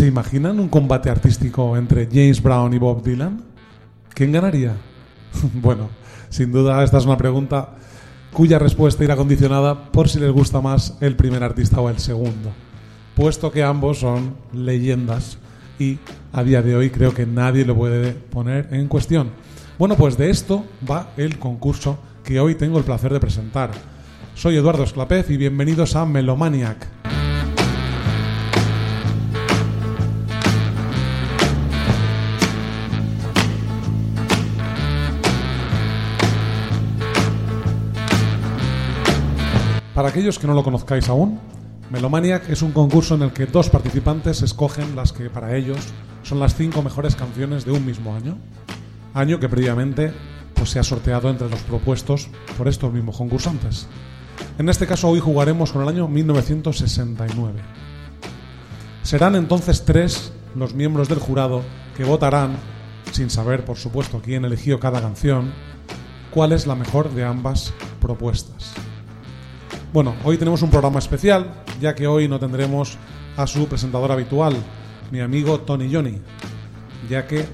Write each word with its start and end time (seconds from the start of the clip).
¿Se 0.00 0.06
imaginan 0.06 0.58
un 0.58 0.70
combate 0.70 1.10
artístico 1.10 1.76
entre 1.76 2.06
James 2.06 2.42
Brown 2.42 2.72
y 2.72 2.78
Bob 2.78 3.02
Dylan? 3.02 3.42
¿Quién 4.14 4.32
ganaría? 4.32 4.74
bueno, 5.60 5.90
sin 6.30 6.50
duda 6.50 6.82
esta 6.82 6.96
es 6.96 7.04
una 7.04 7.18
pregunta 7.18 7.74
cuya 8.32 8.58
respuesta 8.58 9.04
irá 9.04 9.14
condicionada 9.14 9.92
por 9.92 10.08
si 10.08 10.18
les 10.18 10.32
gusta 10.32 10.62
más 10.62 10.96
el 11.02 11.16
primer 11.16 11.44
artista 11.44 11.82
o 11.82 11.90
el 11.90 11.98
segundo, 11.98 12.50
puesto 13.14 13.52
que 13.52 13.62
ambos 13.62 13.98
son 13.98 14.36
leyendas 14.54 15.36
y 15.78 15.98
a 16.32 16.44
día 16.44 16.62
de 16.62 16.76
hoy 16.76 16.88
creo 16.88 17.12
que 17.12 17.26
nadie 17.26 17.66
lo 17.66 17.76
puede 17.76 18.12
poner 18.12 18.68
en 18.72 18.88
cuestión. 18.88 19.28
Bueno, 19.78 19.96
pues 19.96 20.16
de 20.16 20.30
esto 20.30 20.64
va 20.90 21.10
el 21.18 21.38
concurso 21.38 21.98
que 22.24 22.40
hoy 22.40 22.54
tengo 22.54 22.78
el 22.78 22.84
placer 22.84 23.12
de 23.12 23.20
presentar. 23.20 23.72
Soy 24.34 24.56
Eduardo 24.56 24.82
Esclapez 24.82 25.28
y 25.28 25.36
bienvenidos 25.36 25.94
a 25.94 26.06
Melomaniac. 26.06 26.99
Para 40.00 40.08
aquellos 40.08 40.38
que 40.38 40.46
no 40.46 40.54
lo 40.54 40.64
conozcáis 40.64 41.10
aún, 41.10 41.38
Melomaniac 41.90 42.48
es 42.48 42.62
un 42.62 42.72
concurso 42.72 43.16
en 43.16 43.20
el 43.20 43.34
que 43.34 43.44
dos 43.44 43.68
participantes 43.68 44.40
escogen 44.40 44.96
las 44.96 45.12
que 45.12 45.28
para 45.28 45.54
ellos 45.54 45.76
son 46.22 46.40
las 46.40 46.54
cinco 46.54 46.80
mejores 46.80 47.14
canciones 47.14 47.66
de 47.66 47.72
un 47.72 47.84
mismo 47.84 48.16
año 48.16 48.38
año 49.12 49.38
que 49.38 49.50
previamente 49.50 50.14
pues, 50.54 50.70
se 50.70 50.78
ha 50.78 50.84
sorteado 50.84 51.28
entre 51.28 51.50
los 51.50 51.60
propuestos 51.60 52.30
por 52.56 52.66
estos 52.66 52.90
mismos 52.90 53.18
concursantes. 53.18 53.88
En 54.56 54.70
este 54.70 54.86
caso 54.86 55.06
hoy 55.06 55.20
jugaremos 55.20 55.70
con 55.70 55.82
el 55.82 55.88
año 55.90 56.08
1969. 56.08 57.60
Serán 59.02 59.34
entonces 59.34 59.84
tres 59.84 60.32
los 60.54 60.72
miembros 60.72 61.10
del 61.10 61.18
jurado 61.18 61.60
que 61.94 62.04
votarán, 62.04 62.56
sin 63.12 63.28
saber 63.28 63.66
por 63.66 63.76
supuesto 63.76 64.22
quién 64.24 64.46
eligió 64.46 64.80
cada 64.80 65.02
canción, 65.02 65.52
cuál 66.30 66.52
es 66.52 66.66
la 66.66 66.74
mejor 66.74 67.12
de 67.12 67.22
ambas 67.22 67.74
propuestas. 68.00 68.72
Bueno, 69.92 70.14
hoy 70.22 70.38
tenemos 70.38 70.62
un 70.62 70.70
programa 70.70 71.00
especial, 71.00 71.52
ya 71.80 71.96
que 71.96 72.06
hoy 72.06 72.28
no 72.28 72.38
tendremos 72.38 72.96
a 73.36 73.48
su 73.48 73.66
presentador 73.66 74.12
habitual, 74.12 74.54
mi 75.10 75.18
amigo 75.18 75.58
Tony 75.62 75.92
Johnny, 75.92 76.16
ya 77.08 77.26
que 77.26 77.44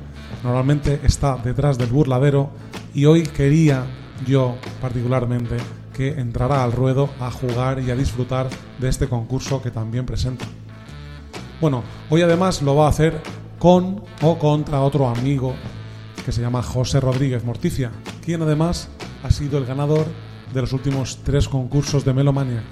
normalmente 0.45 1.01
está 1.03 1.39
detrás 1.39 1.79
del 1.79 1.89
burladero 1.89 2.51
y 2.93 3.07
hoy 3.07 3.23
quería 3.23 3.87
yo 4.27 4.55
particularmente 4.83 5.57
que 5.95 6.09
entrara 6.09 6.63
al 6.63 6.73
ruedo 6.73 7.09
a 7.21 7.31
jugar 7.31 7.81
y 7.81 7.91
a 7.91 7.97
disfrutar 7.97 8.51
de 8.79 8.91
este 8.91 9.09
concurso 9.09 9.63
que 9.63 9.71
también 9.71 10.05
presenta. 10.05 10.45
Bueno, 11.59 11.85
hoy 12.11 12.21
además 12.21 12.61
lo 12.61 12.77
va 12.77 12.85
a 12.85 12.91
hacer 12.91 13.19
con 13.59 14.03
o 14.21 14.39
contra 14.39 14.83
otro 14.83 15.09
amigo 15.09 15.55
que 16.23 16.33
se 16.33 16.43
llama 16.43 16.63
José 16.63 17.01
Rodríguez 17.01 17.45
Morticia, 17.45 17.93
quien 18.23 18.43
además 18.43 18.91
ha 19.23 19.31
sido 19.31 19.57
el 19.57 19.65
ganador 19.65 20.05
de 20.53 20.61
los 20.61 20.73
últimos 20.73 21.19
tres 21.25 21.49
concursos 21.49 22.05
de 22.05 22.13
Melomaniac, 22.13 22.65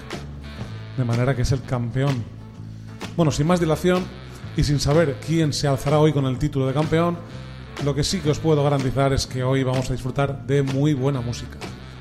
de 0.97 1.03
manera 1.03 1.35
que 1.35 1.43
es 1.43 1.51
el 1.51 1.61
campeón. 1.61 2.23
Bueno, 3.15 3.31
sin 3.31 3.47
más 3.47 3.59
dilación 3.59 4.03
y 4.57 4.63
sin 4.63 4.79
saber 4.79 5.17
quién 5.25 5.53
se 5.53 5.67
alzará 5.67 5.99
hoy 5.99 6.13
con 6.13 6.25
el 6.25 6.37
título 6.37 6.67
de 6.67 6.73
campeón, 6.73 7.17
lo 7.83 7.93
que 7.93 8.03
sí 8.03 8.19
que 8.19 8.31
os 8.31 8.39
puedo 8.39 8.63
garantizar 8.63 9.11
es 9.13 9.27
que 9.27 9.43
hoy 9.43 9.63
vamos 9.63 9.89
a 9.89 9.93
disfrutar 9.93 10.45
de 10.47 10.63
muy 10.63 10.93
buena 10.93 11.21
música. 11.21 11.57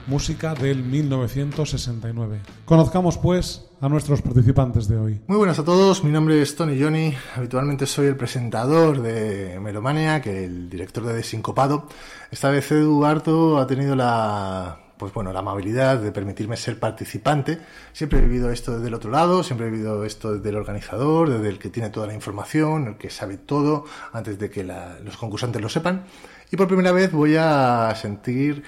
Música 0.06 0.54
del 0.54 0.82
1969. 0.82 2.40
Conozcamos 2.66 3.16
pues 3.16 3.64
a 3.80 3.88
nuestros 3.88 4.20
participantes 4.20 4.86
de 4.86 4.98
hoy. 4.98 5.20
Muy 5.26 5.38
buenas 5.38 5.58
a 5.58 5.64
todos, 5.64 6.04
mi 6.04 6.10
nombre 6.10 6.40
es 6.40 6.54
Tony 6.56 6.80
Johnny, 6.80 7.14
habitualmente 7.34 7.86
soy 7.86 8.08
el 8.08 8.16
presentador 8.16 9.00
de 9.00 9.58
Melomania, 9.60 10.20
que 10.20 10.44
el 10.44 10.68
director 10.68 11.04
de 11.04 11.14
Desincopado. 11.14 11.88
Esta 12.30 12.50
vez 12.50 12.70
Eduardo 12.70 13.58
ha 13.58 13.66
tenido 13.66 13.96
la 13.96 14.83
pues 15.04 15.12
bueno, 15.12 15.34
la 15.34 15.40
amabilidad 15.40 15.98
de 15.98 16.12
permitirme 16.12 16.56
ser 16.56 16.78
participante. 16.78 17.58
Siempre 17.92 18.20
he 18.20 18.22
vivido 18.22 18.50
esto 18.50 18.72
desde 18.72 18.88
el 18.88 18.94
otro 18.94 19.10
lado, 19.10 19.42
siempre 19.42 19.66
he 19.66 19.70
vivido 19.70 20.02
esto 20.06 20.32
desde 20.32 20.48
el 20.48 20.56
organizador, 20.56 21.28
desde 21.28 21.50
el 21.50 21.58
que 21.58 21.68
tiene 21.68 21.90
toda 21.90 22.06
la 22.06 22.14
información, 22.14 22.86
el 22.86 22.96
que 22.96 23.10
sabe 23.10 23.36
todo 23.36 23.84
antes 24.14 24.38
de 24.38 24.48
que 24.48 24.64
los 24.64 25.18
concursantes 25.18 25.60
lo 25.60 25.68
sepan. 25.68 26.06
Y 26.50 26.56
por 26.56 26.68
primera 26.68 26.90
vez 26.90 27.12
voy 27.12 27.36
a 27.36 27.94
sentir 28.00 28.62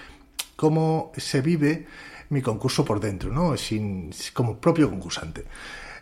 cómo 0.56 1.10
se 1.16 1.41
vive 1.41 1.86
mi 2.28 2.42
concurso 2.42 2.84
por 2.84 3.00
dentro, 3.00 3.32
¿no? 3.32 3.56
Sin, 3.56 4.10
como 4.34 4.58
propio 4.58 4.91
concursante. 4.91 5.47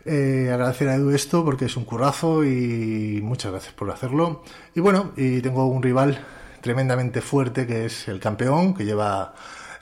Eh, 0.03 0.49
agradecer 0.51 0.89
a 0.89 0.95
Edu 0.95 1.11
esto 1.11 1.45
porque 1.45 1.63
es 1.63 1.77
un 1.77 1.85
currazo 1.85 2.43
y 2.43 3.21
muchas 3.23 3.53
gracias 3.53 3.73
por 3.73 3.89
hacerlo. 3.89 4.43
Y 4.75 4.81
bueno, 4.81 5.13
y 5.15 5.39
tengo 5.39 5.65
un 5.67 5.81
rival 5.81 6.19
tremendamente 6.59 7.21
fuerte 7.21 7.65
que 7.65 7.85
es 7.85 8.09
el 8.09 8.19
campeón, 8.19 8.73
que 8.73 8.83
lleva 8.83 9.33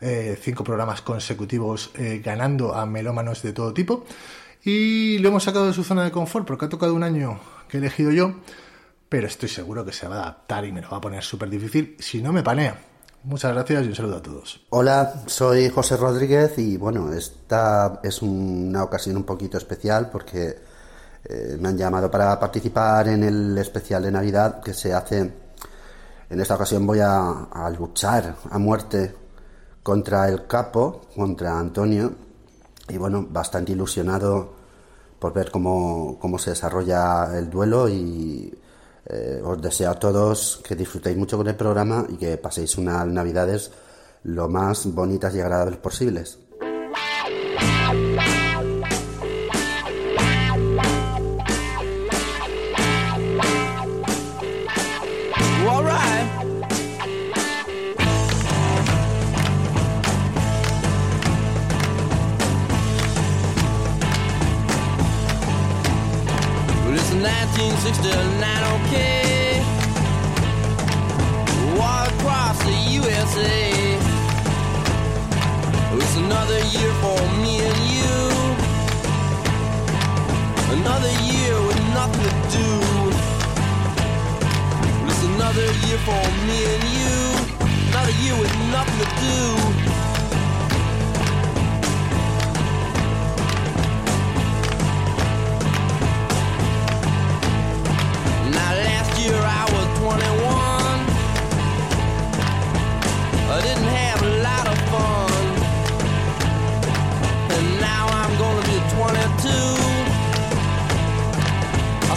eh, 0.04 0.38
cinco 0.40 0.66
programas 0.66 1.02
consecutivos 1.02 1.92
eh, 1.96 2.22
ganando 2.24 2.76
a 2.76 2.86
melómanos 2.86 3.42
de 3.42 3.54
todo 3.54 3.74
tipo. 3.74 4.04
Y 4.64 5.18
lo 5.20 5.30
hemos 5.30 5.44
sacado 5.44 5.68
de 5.68 5.74
su 5.74 5.84
zona 5.84 6.04
de 6.04 6.12
confort 6.12 6.46
porque 6.46 6.66
ha 6.66 6.70
tocado 6.70 6.94
un 6.94 7.04
año 7.04 7.40
que 7.70 7.78
he 7.78 7.80
elegido 7.80 8.12
yo, 8.12 8.36
pero 9.08 9.28
estoy 9.28 9.48
seguro 9.48 9.86
que 9.86 9.94
se 9.94 10.08
va 10.08 10.18
a 10.18 10.22
adaptar 10.24 10.66
y 10.66 10.74
me 10.74 10.82
lo 10.82 10.90
va 10.90 10.98
a 10.98 11.02
poner 11.02 11.24
súper 11.24 11.50
difícil 11.50 11.96
si 12.00 12.22
no 12.22 12.34
me 12.34 12.44
panea. 12.44 12.78
Muchas 13.24 13.54
gracias 13.54 13.86
y 13.86 13.88
un 13.88 13.96
saludo 13.96 14.18
a 14.18 14.22
todos. 14.22 14.66
Hola, 14.72 15.24
soy 15.28 15.70
José 15.70 15.96
Rodríguez 15.96 16.58
y 16.58 16.76
bueno, 16.76 17.14
esta 17.14 18.02
es 18.04 18.22
una 18.22 18.84
ocasión 18.84 19.16
un 19.16 19.24
poquito 19.24 19.58
especial 19.58 20.10
porque 20.10 20.58
eh, 21.24 21.58
me 21.58 21.70
han 21.70 21.78
llamado 21.78 22.12
para 22.12 22.38
participar 22.38 23.08
en 23.08 23.24
el 23.24 23.58
especial 23.58 24.04
de 24.04 24.12
Navidad 24.12 24.62
que 24.62 24.74
se 24.74 24.94
hace. 24.94 25.32
En 26.30 26.42
esta 26.42 26.56
ocasión 26.56 26.86
voy 26.86 27.00
a 27.00 27.70
luchar 27.78 28.36
a 28.50 28.58
muerte 28.58 29.23
contra 29.84 30.30
el 30.30 30.48
capo, 30.48 31.02
contra 31.16 31.60
Antonio, 31.60 32.14
y 32.90 32.98
bueno, 32.98 33.28
bastante 33.30 33.74
ilusionado 33.74 34.54
por 35.20 35.34
ver 35.34 35.52
cómo, 35.52 36.20
se 36.38 36.50
desarrolla 36.50 37.38
el 37.38 37.50
duelo 37.50 37.88
y 37.88 38.54
eh, 39.06 39.42
os 39.44 39.62
deseo 39.62 39.92
a 39.92 40.00
todos 40.00 40.62
que 40.68 40.76
disfrutéis 40.76 41.18
mucho 41.18 41.38
con 41.38 41.48
el 41.48 41.56
programa 41.56 42.06
y 42.10 42.16
que 42.18 42.38
paséis 42.38 42.78
unas 42.78 43.08
navidades 43.08 43.72
lo 44.24 44.50
más 44.50 44.86
bonitas 44.94 45.34
y 45.36 45.40
agradables 45.40 45.78
posibles. 45.78 46.40
1969, 67.24 68.64
okay. 68.76 69.64
Walk 71.80 72.12
across 72.20 72.60
the 72.68 72.76
USA. 73.00 73.64
It's 75.96 76.16
another 76.18 76.60
year 76.76 76.92
for 77.00 77.20
me 77.40 77.64
and 77.64 77.80
you. 77.96 78.20
Another 80.76 81.14
year 81.24 81.56
with 81.68 81.80
nothing 81.96 82.28
to 82.28 82.34
do. 82.58 82.70
It's 85.08 85.24
another 85.24 85.68
year 85.88 86.00
for 86.04 86.24
me 86.48 86.60
and 86.76 86.84
you. 87.00 87.16
Another 87.88 88.16
year 88.20 88.36
with 88.38 88.54
nothing 88.76 89.00
to 89.00 89.08
do. 89.24 90.13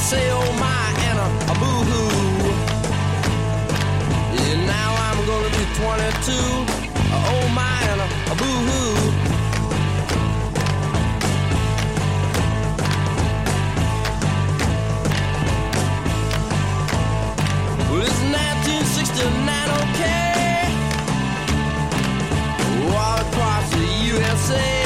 say 0.06 0.30
oh 0.30 0.52
my 0.60 0.86
and 1.08 1.18
a, 1.18 1.28
a 1.50 1.54
boo 1.58 1.80
hoo. 1.88 2.06
And 4.38 4.60
now 4.68 4.90
I'm 5.06 5.20
gonna 5.26 5.50
be 5.58 5.64
22. 5.74 6.30
A 7.10 7.18
oh 7.34 7.44
my 7.58 7.78
and 7.90 8.00
a, 8.00 8.08
a 8.30 8.34
boo 8.40 8.58
hoo. 8.68 8.94
Well, 17.90 18.02
it's 18.06 18.22
1969, 18.22 19.70
okay? 19.82 20.70
All 22.94 23.18
across 23.26 23.66
the 23.74 23.86
USA. 24.14 24.85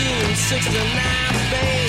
1969, 0.00 1.50
baby. 1.50 1.79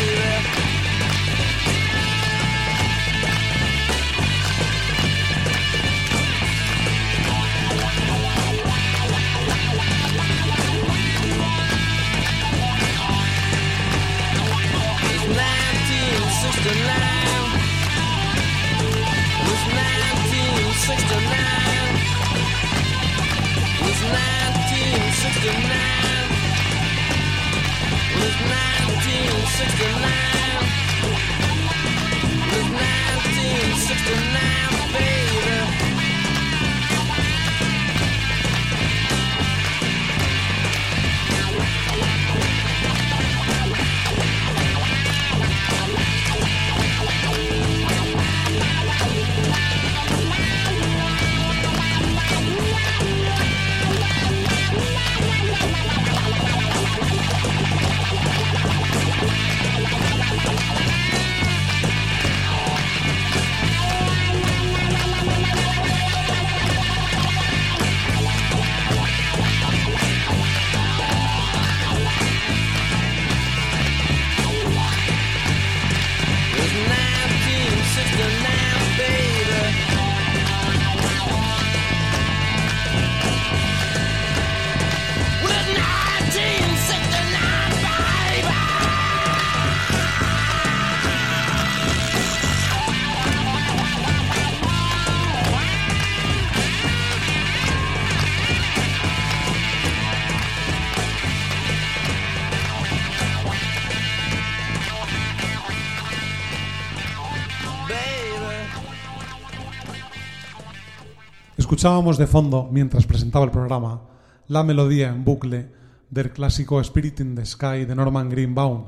Escuchábamos 111.82 112.20
de 112.20 112.28
fondo, 112.28 112.70
mientras 112.72 113.08
presentaba 113.08 113.44
el 113.44 113.50
programa, 113.50 114.02
la 114.48 114.62
melodía 114.62 115.10
en 115.10 115.26
bucle 115.26 115.72
del 116.12 116.30
clásico 116.30 116.80
Spirit 116.80 117.22
in 117.22 117.34
the 117.34 117.44
Sky 117.44 117.86
de 117.86 117.96
Norman 117.96 118.30
Greenbaum, 118.30 118.84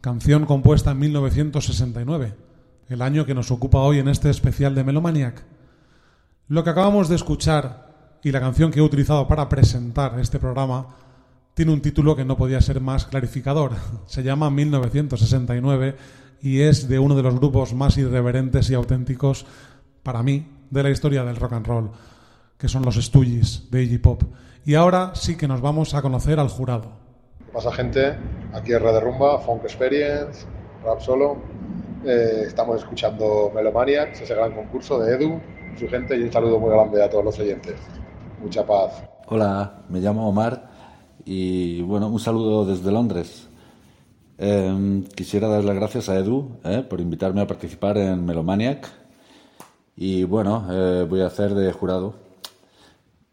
canción 0.00 0.44
compuesta 0.44 0.90
en 0.90 0.98
1969, 0.98 2.34
el 2.88 3.02
año 3.02 3.24
que 3.24 3.36
nos 3.36 3.52
ocupa 3.52 3.78
hoy 3.78 4.00
en 4.00 4.08
este 4.08 4.30
especial 4.30 4.74
de 4.74 4.82
Melomaniac. 4.82 5.44
Lo 6.48 6.64
que 6.64 6.70
acabamos 6.70 7.08
de 7.08 7.14
escuchar 7.14 8.18
y 8.24 8.32
la 8.32 8.40
canción 8.40 8.72
que 8.72 8.80
he 8.80 8.82
utilizado 8.82 9.28
para 9.28 9.48
presentar 9.48 10.18
este 10.18 10.40
programa 10.40 10.88
tiene 11.54 11.72
un 11.72 11.82
título 11.82 12.16
que 12.16 12.24
no 12.24 12.36
podía 12.36 12.60
ser 12.60 12.80
más 12.80 13.04
clarificador. 13.04 13.74
Se 14.06 14.24
llama 14.24 14.50
1969 14.50 15.96
y 16.42 16.62
es 16.62 16.88
de 16.88 16.98
uno 16.98 17.14
de 17.14 17.22
los 17.22 17.36
grupos 17.36 17.74
más 17.74 17.96
irreverentes 17.96 18.70
y 18.70 18.74
auténticos 18.74 19.46
para 20.02 20.24
mí 20.24 20.48
de 20.70 20.82
la 20.82 20.90
historia 20.90 21.22
del 21.22 21.36
rock 21.36 21.52
and 21.52 21.66
roll 21.68 21.90
que 22.58 22.68
son 22.68 22.82
los 22.82 22.96
Stooges 22.96 23.70
de 23.70 23.82
Iggy 23.82 23.98
Pop. 23.98 24.22
Y 24.64 24.74
ahora 24.74 25.14
sí 25.14 25.36
que 25.36 25.48
nos 25.48 25.60
vamos 25.60 25.94
a 25.94 26.02
conocer 26.02 26.40
al 26.40 26.48
jurado. 26.48 26.92
Pasa 27.52 27.70
gente, 27.72 28.16
aquí 28.52 28.72
es 28.72 28.82
de 28.82 29.00
Rumba, 29.00 29.38
Funk 29.38 29.62
Experience, 29.64 30.46
Rap 30.84 31.00
Solo. 31.00 31.36
Eh, 32.04 32.44
estamos 32.46 32.78
escuchando 32.78 33.50
Melomaniacs, 33.54 34.20
ese 34.20 34.34
gran 34.34 34.52
concurso 34.52 34.98
de 34.98 35.14
Edu 35.14 35.40
y 35.74 35.78
su 35.78 35.88
gente, 35.88 36.16
y 36.16 36.22
un 36.22 36.32
saludo 36.32 36.58
muy 36.58 36.70
grande 36.70 37.02
a 37.02 37.08
todos 37.08 37.24
los 37.24 37.38
oyentes. 37.38 37.76
Mucha 38.42 38.66
paz. 38.66 39.04
Hola, 39.26 39.84
me 39.88 40.00
llamo 40.00 40.28
Omar 40.28 40.68
y 41.24 41.80
bueno, 41.82 42.08
un 42.08 42.20
saludo 42.20 42.66
desde 42.66 42.90
Londres. 42.90 43.48
Em, 44.36 45.04
quisiera 45.04 45.48
dar 45.48 45.62
las 45.62 45.76
gracias 45.76 46.08
a 46.08 46.16
Edu 46.16 46.58
eh, 46.64 46.84
por 46.88 47.00
invitarme 47.00 47.40
a 47.40 47.46
participar 47.46 47.96
en 47.98 48.24
Melomaniac 48.24 48.90
y 49.96 50.24
bueno, 50.24 50.66
eh, 50.70 51.06
voy 51.08 51.20
a 51.20 51.26
hacer 51.26 51.54
de 51.54 51.70
jurado 51.72 52.23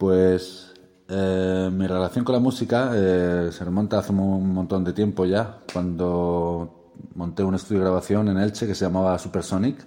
pues 0.01 0.73
eh, 1.07 1.69
mi 1.71 1.85
relación 1.85 2.25
con 2.25 2.33
la 2.33 2.39
música 2.39 2.91
eh, 2.95 3.49
se 3.51 3.63
remonta 3.63 3.99
hace 3.99 4.11
un 4.11 4.51
montón 4.51 4.83
de 4.83 4.93
tiempo 4.93 5.27
ya, 5.27 5.59
cuando 5.71 6.93
monté 7.13 7.43
un 7.43 7.53
estudio 7.53 7.81
de 7.81 7.85
grabación 7.85 8.27
en 8.29 8.39
Elche 8.39 8.65
que 8.65 8.73
se 8.73 8.83
llamaba 8.83 9.19
Supersonic. 9.19 9.85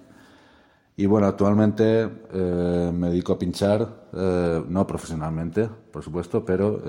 Y 0.95 1.05
bueno, 1.05 1.27
actualmente 1.27 2.09
eh, 2.31 2.91
me 2.93 3.09
dedico 3.09 3.33
a 3.33 3.37
pinchar, 3.37 4.07
no 4.69 4.87
profesionalmente, 4.87 5.67
por 5.91 6.01
supuesto, 6.01 6.45
pero 6.45 6.79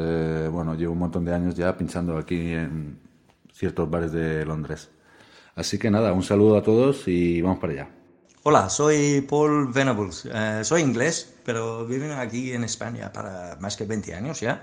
bueno, 0.53 0.77
llevo 0.77 0.93
un 0.93 1.01
montón 1.01 1.25
de 1.25 1.35
años 1.35 1.57
ya 1.57 1.77
pinchando 1.77 2.17
aquí 2.17 2.53
en 2.53 3.01
ciertos 3.53 3.91
bares 3.91 4.13
de 4.13 4.47
Londres. 4.47 4.89
Así 5.57 5.81
que 5.81 5.91
nada, 5.91 6.13
un 6.13 6.23
saludo 6.23 6.57
a 6.59 6.63
todos 6.63 7.09
y 7.09 7.43
vamos 7.43 7.59
para 7.59 7.73
allá. 7.73 8.06
Hola, 8.49 8.71
soy 8.71 9.23
Paul 9.23 9.73
Venables. 9.73 10.25
Eh, 10.33 10.61
soy 10.63 10.83
inglés, 10.83 11.35
pero 11.45 11.85
vivo 11.85 12.15
aquí 12.15 12.53
en 12.53 12.63
España 12.63 13.13
para 13.13 13.57
más 13.61 13.77
que 13.77 13.85
20 13.85 14.15
años 14.15 14.39
ya. 14.39 14.63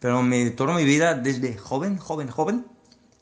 Pero 0.00 0.22
mi, 0.22 0.48
toda 0.52 0.74
mi 0.74 0.84
vida, 0.84 1.12
desde 1.12 1.58
joven, 1.58 1.98
joven, 1.98 2.28
joven, 2.28 2.64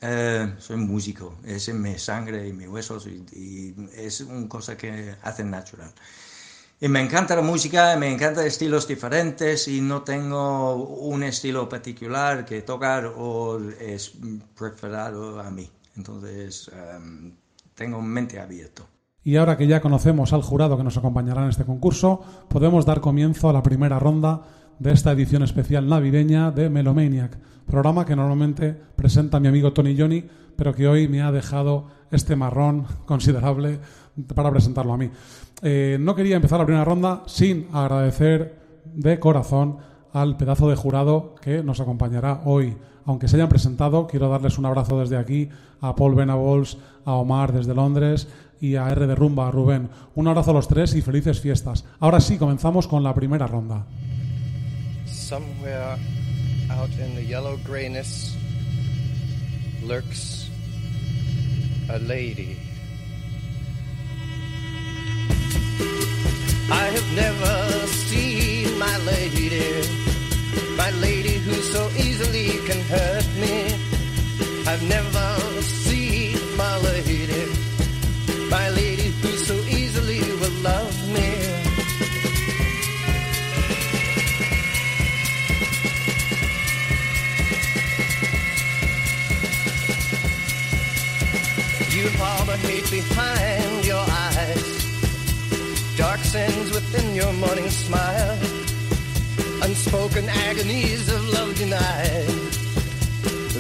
eh, 0.01 0.55
soy 0.59 0.77
músico. 0.77 1.41
Es 1.45 1.69
en 1.69 1.83
mi 1.83 1.99
sangre 1.99 2.47
y 2.47 2.53
mis 2.53 2.69
huesos 2.69 3.09
y, 3.09 3.75
es 3.97 4.21
una 4.21 4.49
cosa 4.49 4.77
que 4.77 5.17
hace 5.23 5.43
natural. 5.43 5.93
Y 6.81 6.87
me 6.87 7.01
encanta 7.01 7.35
la 7.35 7.43
música, 7.43 7.97
me 7.97 8.13
encantan 8.13 8.47
estilos 8.47 8.87
diferentes 8.87 9.67
y 9.67 9.81
no 9.81 10.03
tengo 10.03 10.75
un 10.77 11.25
estilo 11.25 11.69
particular 11.69 12.45
que 12.45 12.63
tocar 12.63 13.07
o 13.07 13.59
es 13.81 14.13
preferado 14.57 15.41
a 15.41 15.51
mí. 15.51 15.69
Entonces, 15.97 16.69
um, 16.69 17.33
tengo 17.75 18.01
mente 18.01 18.39
abierta. 18.39 18.85
Y 19.23 19.37
ahora 19.37 19.57
que 19.57 19.67
ya 19.67 19.81
conocemos 19.81 20.33
al 20.33 20.43
jurado 20.43 20.77
que 20.77 20.85
nos 20.85 20.97
acompañará 20.97 21.43
en 21.43 21.51
este 21.51 21.65
concurso, 21.65 22.23
podemos 22.49 22.87
dar 22.87 23.01
comienzo 23.01 23.51
a 23.51 23.53
la 23.53 23.63
primera 23.63 23.99
ronda 23.99 24.43
de 24.79 24.93
esta 24.93 25.13
edición 25.13 25.43
especial 25.43 25.89
navideña 25.89 26.51
de 26.51 26.71
Melomaniac, 26.71 27.39
programa 27.67 28.07
que 28.07 28.17
normalmente 28.17 28.75
presenta 28.97 29.39
mi 29.39 29.49
amigo 29.49 29.75
Tony 29.75 29.95
Johnny, 29.97 30.25
pero 30.57 30.75
que 30.75 30.89
hoy 30.89 31.07
me 31.07 31.21
ha 31.21 31.31
dejado 31.33 31.87
este 32.11 32.35
marrón 32.35 32.87
considerable 33.05 33.79
para 34.35 34.51
presentarlo 34.51 34.95
a 34.95 34.97
mí. 34.97 35.11
Eh, 35.63 35.99
no 36.01 36.15
quería 36.15 36.37
empezar 36.37 36.59
la 36.59 36.65
primera 36.65 36.85
ronda 36.85 37.23
sin 37.27 37.69
agradecer 37.73 38.59
de 38.95 39.21
corazón 39.21 39.79
al 40.13 40.37
pedazo 40.37 40.69
de 40.69 40.77
jurado 40.77 41.35
que 41.43 41.63
nos 41.63 41.81
acompañará 41.81 42.41
hoy. 42.45 42.77
Aunque 43.05 43.29
se 43.29 43.37
hayan 43.37 43.49
presentado, 43.49 44.07
quiero 44.07 44.29
darles 44.29 44.59
un 44.59 44.67
abrazo 44.67 44.99
desde 44.99 45.17
aquí 45.17 45.49
a 45.81 45.95
Paul 45.95 46.15
Venables, 46.15 46.79
a 47.05 47.13
Omar 47.15 47.53
desde 47.53 47.75
Londres, 47.75 48.29
y 48.61 48.77
a 48.77 48.89
R 48.89 49.07
de 49.07 49.15
Rumba, 49.15 49.49
a 49.49 49.51
Rubén. 49.51 49.89
Un 50.15 50.29
abrazo 50.29 50.51
a 50.51 50.55
los 50.55 50.69
tres 50.69 50.95
y 50.95 51.03
felices 51.03 51.41
fiestas. 51.41 51.85
Ahora 51.99 52.21
sí, 52.21 52.37
comenzamos 52.37 52.87
con 52.87 53.03
la 53.03 53.15
primera 53.15 53.47
ronda. 53.47 53.87
Somewhere 55.07 55.97
out 56.71 56.91
in 56.99 57.15
the 57.15 57.25
yellow 57.25 57.57
grayness 57.65 58.37
lurks 59.83 60.51
a 61.89 61.99
lady. 61.99 62.57
I 66.73 66.87
have 66.87 67.13
never 67.17 67.87
seen 67.87 68.79
my 68.79 68.97
lady, 68.99 69.89
my 70.77 70.91
lady 71.01 71.39
who 71.39 71.55
so 71.55 71.89
easily 71.99 72.61
can 72.67 72.81
hurt 72.83 73.27
me. 73.41 73.75
I've 74.67 74.83
never 74.89 75.50
hate 92.67 92.91
behind 92.91 93.85
your 93.85 94.05
eyes. 94.27 94.67
Dark 95.97 96.21
sins 96.21 96.71
within 96.73 97.15
your 97.15 97.33
morning 97.35 97.69
smile. 97.69 98.39
Unspoken 99.63 100.29
agonies 100.29 101.09
of 101.13 101.23
love 101.35 101.55
denied. 101.59 102.29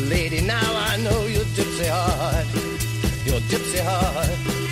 Lady, 0.09 0.41
now 0.41 0.71
I 0.91 0.97
know 1.05 1.27
your 1.27 1.45
gypsy 1.57 1.89
heart. 1.89 2.47
Your 3.27 3.41
gypsy 3.51 3.81
heart. 3.85 4.70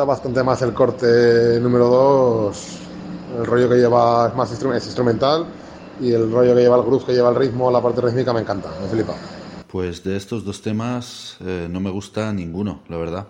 Gusta 0.00 0.04
bastante 0.04 0.42
más 0.42 0.62
el 0.62 0.72
corte 0.72 1.60
número 1.60 1.86
2, 1.88 2.78
el 3.38 3.44
rollo 3.44 3.68
que 3.68 3.76
lleva 3.76 4.28
es 4.28 4.34
más 4.34 4.50
instru- 4.50 4.74
es 4.74 4.86
instrumental 4.86 5.46
y 6.00 6.12
el 6.12 6.30
rollo 6.32 6.54
que 6.54 6.62
lleva 6.62 6.76
el 6.76 6.82
groove, 6.84 7.04
que 7.04 7.12
lleva 7.12 7.28
el 7.28 7.36
ritmo, 7.36 7.70
la 7.70 7.82
parte 7.82 8.00
rítmica 8.00 8.32
me 8.32 8.40
encanta, 8.40 8.70
me 8.80 8.88
flipa. 8.88 9.14
Pues 9.70 10.02
de 10.02 10.16
estos 10.16 10.44
dos 10.44 10.62
temas 10.62 11.36
eh, 11.44 11.68
no 11.70 11.80
me 11.80 11.90
gusta 11.90 12.32
ninguno, 12.32 12.82
la 12.88 12.96
verdad. 12.96 13.28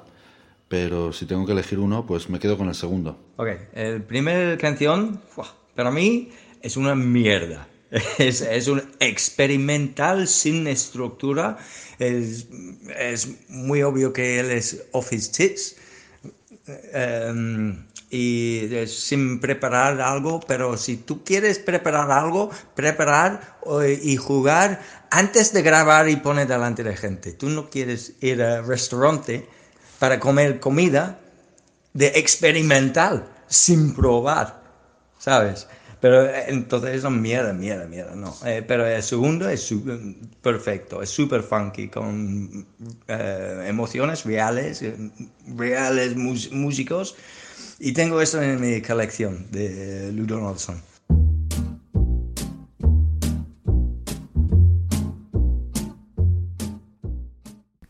Pero 0.69 1.13
si 1.13 1.27
tengo 1.27 1.45
que 1.45 1.53
elegir 1.53 1.81
uno, 1.81 2.07
pues 2.07 2.31
me 2.31 2.39
quedo 2.39 2.57
con 2.57 2.69
el 2.69 2.75
segundo. 2.77 3.17
Ok, 3.37 3.49
el 3.75 4.03
primer 4.05 4.57
canción, 4.59 5.21
¡fua! 5.29 5.53
para 5.75 5.91
mí, 5.91 6.31
es 6.63 6.77
una 6.77 6.95
mierda. 6.95 7.67
Es, 8.19 8.41
es 8.43 8.69
un 8.69 8.81
experimental 9.01 10.29
sin 10.29 10.69
estructura. 10.69 11.59
Es, 11.99 12.47
es 12.97 13.29
muy 13.49 13.83
obvio 13.83 14.13
que 14.13 14.39
él 14.39 14.53
es 14.53 14.85
Office 14.93 15.33
Tits. 15.33 15.77
Em, 16.93 17.87
y 18.11 18.69
sin 18.89 19.41
preparar 19.41 20.01
algo, 20.01 20.41
pero 20.41 20.77
si 20.77 20.97
tú 20.97 21.23
quieres 21.23 21.61
preparar 21.61 22.11
algo, 22.11 22.51
preparar 22.75 23.59
eh, 23.83 24.01
y 24.03 24.17
jugar 24.17 24.83
antes 25.11 25.53
de 25.53 25.63
grabar 25.63 26.09
y 26.09 26.17
poner 26.17 26.49
delante 26.49 26.83
de 26.83 26.97
gente. 26.97 27.33
Tú 27.33 27.49
no 27.49 27.71
quieres 27.71 28.15
ir 28.21 28.43
al 28.43 28.67
restaurante 28.67 29.47
para 30.01 30.19
comer 30.19 30.59
comida 30.59 31.21
de 31.93 32.09
experimental, 32.17 33.29
sin 33.47 33.95
probar, 33.95 34.61
¿sabes? 35.19 35.69
Pero 36.01 36.25
eh, 36.25 36.45
entonces 36.49 36.97
es 36.97 37.05
una 37.05 37.17
mierda, 37.17 37.53
mierda, 37.53 37.87
mierda, 37.87 38.15
no. 38.15 38.35
Eh, 38.47 38.65
pero 38.67 38.87
el 38.87 39.03
segundo 39.03 39.49
es 39.49 39.63
su- 39.63 39.85
perfecto, 40.41 41.03
es 41.03 41.11
súper 41.11 41.43
funky, 41.43 41.89
con 41.89 42.67
eh, 43.07 43.65
emociones 43.69 44.25
reales, 44.25 44.83
reales 45.57 46.17
músicos. 46.17 47.17
Y 47.79 47.93
tengo 47.93 48.21
esto 48.21 48.41
en 48.43 48.61
mi 48.61 48.81
colección 48.83 49.47
de 49.51 50.13
Lou 50.13 50.27
Donaldson. 50.27 50.81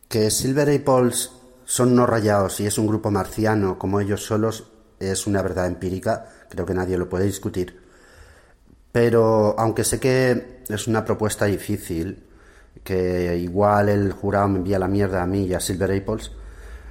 Que 0.09 0.29
Silver 0.29 0.69
Apples 0.69 1.31
son 1.65 1.95
no 1.95 2.05
rayados 2.05 2.59
y 2.59 2.65
es 2.65 2.77
un 2.77 2.87
grupo 2.87 3.11
marciano 3.11 3.79
como 3.79 3.99
ellos 4.01 4.23
solos 4.23 4.67
es 4.99 5.25
una 5.25 5.41
verdad 5.41 5.67
empírica, 5.67 6.27
creo 6.49 6.65
que 6.65 6.73
nadie 6.73 6.97
lo 6.97 7.09
puede 7.09 7.25
discutir. 7.25 7.80
Pero 8.91 9.55
aunque 9.57 9.83
sé 9.83 9.99
que 9.99 10.63
es 10.67 10.87
una 10.87 11.05
propuesta 11.05 11.45
difícil, 11.45 12.23
que 12.83 13.37
igual 13.37 13.89
el 13.89 14.11
jurado 14.11 14.47
me 14.47 14.57
envía 14.59 14.79
la 14.79 14.87
mierda 14.87 15.21
a 15.21 15.27
mí 15.27 15.45
y 15.45 15.53
a 15.53 15.59
Silver 15.59 15.91
Apples, 15.91 16.31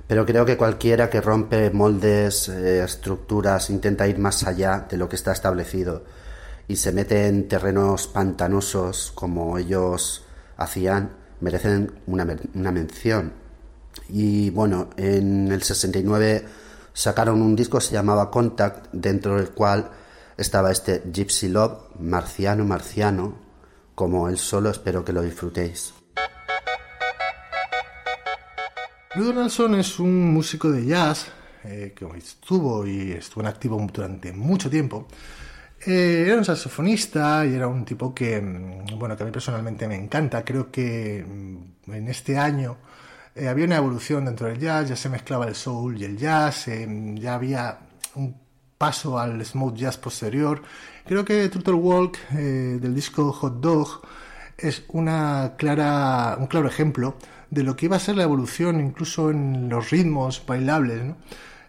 pero 0.07 0.27
creo 0.27 0.45
que 0.45 0.57
cualquiera 0.57 1.09
que 1.09 1.21
rompe 1.21 1.71
moldes, 1.71 2.49
eh, 2.49 2.83
estructuras, 2.83 3.71
intenta 3.71 4.09
ir 4.09 4.19
más 4.19 4.45
allá 4.45 4.87
de 4.89 4.97
lo 4.97 5.09
que 5.09 5.17
está 5.17 5.33
establecido 5.33 6.05
y 6.67 6.77
se 6.77 6.93
mete 6.93 7.27
en 7.27 7.49
terrenos 7.49 8.07
pantanosos 8.09 9.13
como 9.15 9.59
ellos 9.59 10.25
hacían, 10.57 11.11
merecen 11.41 11.93
una, 12.07 12.27
una 12.55 12.73
mención. 12.73 13.33
Y 14.09 14.51
bueno, 14.51 14.91
en 14.97 15.51
el 15.51 15.63
69 15.63 16.45
sacaron 16.93 17.43
un 17.43 17.57
disco 17.57 17.79
que 17.79 17.85
se 17.87 17.93
llamaba 17.93 18.31
Contact, 18.31 18.87
dentro 18.93 19.37
del 19.37 19.51
cual 19.51 19.91
estaba 20.41 20.73
este 20.73 21.03
Gypsy 21.05 21.49
Love, 21.49 21.97
marciano, 21.99 22.65
marciano, 22.65 23.35
como 23.95 24.29
él 24.29 24.39
solo, 24.39 24.71
espero 24.71 25.05
que 25.05 25.13
lo 25.13 25.21
disfrutéis. 25.21 25.93
Lou 29.17 29.25
Donaldson 29.27 29.75
es 29.75 29.99
un 29.99 30.33
músico 30.33 30.71
de 30.71 30.87
jazz 30.87 31.27
eh, 31.65 31.93
que 31.95 32.07
estuvo 32.17 32.87
y 32.87 33.13
estuvo 33.13 33.43
en 33.43 33.49
activo 33.49 33.87
durante 33.93 34.33
mucho 34.33 34.71
tiempo. 34.71 35.09
Eh, 35.85 36.25
era 36.27 36.39
un 36.39 36.45
saxofonista 36.45 37.45
y 37.45 37.55
era 37.55 37.67
un 37.67 37.85
tipo 37.85 38.15
que, 38.15 38.41
mm, 38.41 38.99
bueno, 38.99 39.17
que 39.17 39.25
a 39.25 39.27
mí 39.27 39.33
personalmente 39.33 39.87
me 39.89 39.97
encanta. 39.97 40.43
Creo 40.43 40.71
que 40.71 41.23
mm, 41.27 41.93
en 41.93 42.09
este 42.09 42.39
año 42.39 42.79
eh, 43.35 43.49
había 43.49 43.67
una 43.67 43.77
evolución 43.77 44.25
dentro 44.25 44.47
del 44.47 44.59
jazz, 44.59 44.89
ya 44.89 44.97
se 44.97 45.11
mezclaba 45.11 45.47
el 45.47 45.55
soul 45.55 46.01
y 46.01 46.05
el 46.05 46.17
jazz, 46.17 46.67
ya 47.17 47.35
había 47.35 47.79
un 48.15 48.50
paso 48.81 49.19
al 49.19 49.45
smooth 49.45 49.77
jazz 49.77 49.99
posterior. 49.99 50.63
Creo 51.05 51.23
que 51.23 51.47
Turtle 51.51 51.75
Walk 51.75 52.17
eh, 52.33 52.79
del 52.81 52.95
disco 52.95 53.31
Hot 53.31 53.61
Dog 53.61 54.01
es 54.57 54.85
una 54.89 55.53
clara, 55.59 56.39
un 56.41 56.47
claro 56.47 56.67
ejemplo 56.67 57.17
de 57.51 57.63
lo 57.63 57.77
que 57.77 57.85
iba 57.87 57.97
a 57.97 58.01
ser 58.01 58.17
la 58.17 58.23
evolución 58.23 58.81
incluso 58.81 59.31
en 59.31 59.69
los 59.69 59.91
ritmos 59.91 60.43
bailables. 60.47 61.05
¿no? 61.05 61.17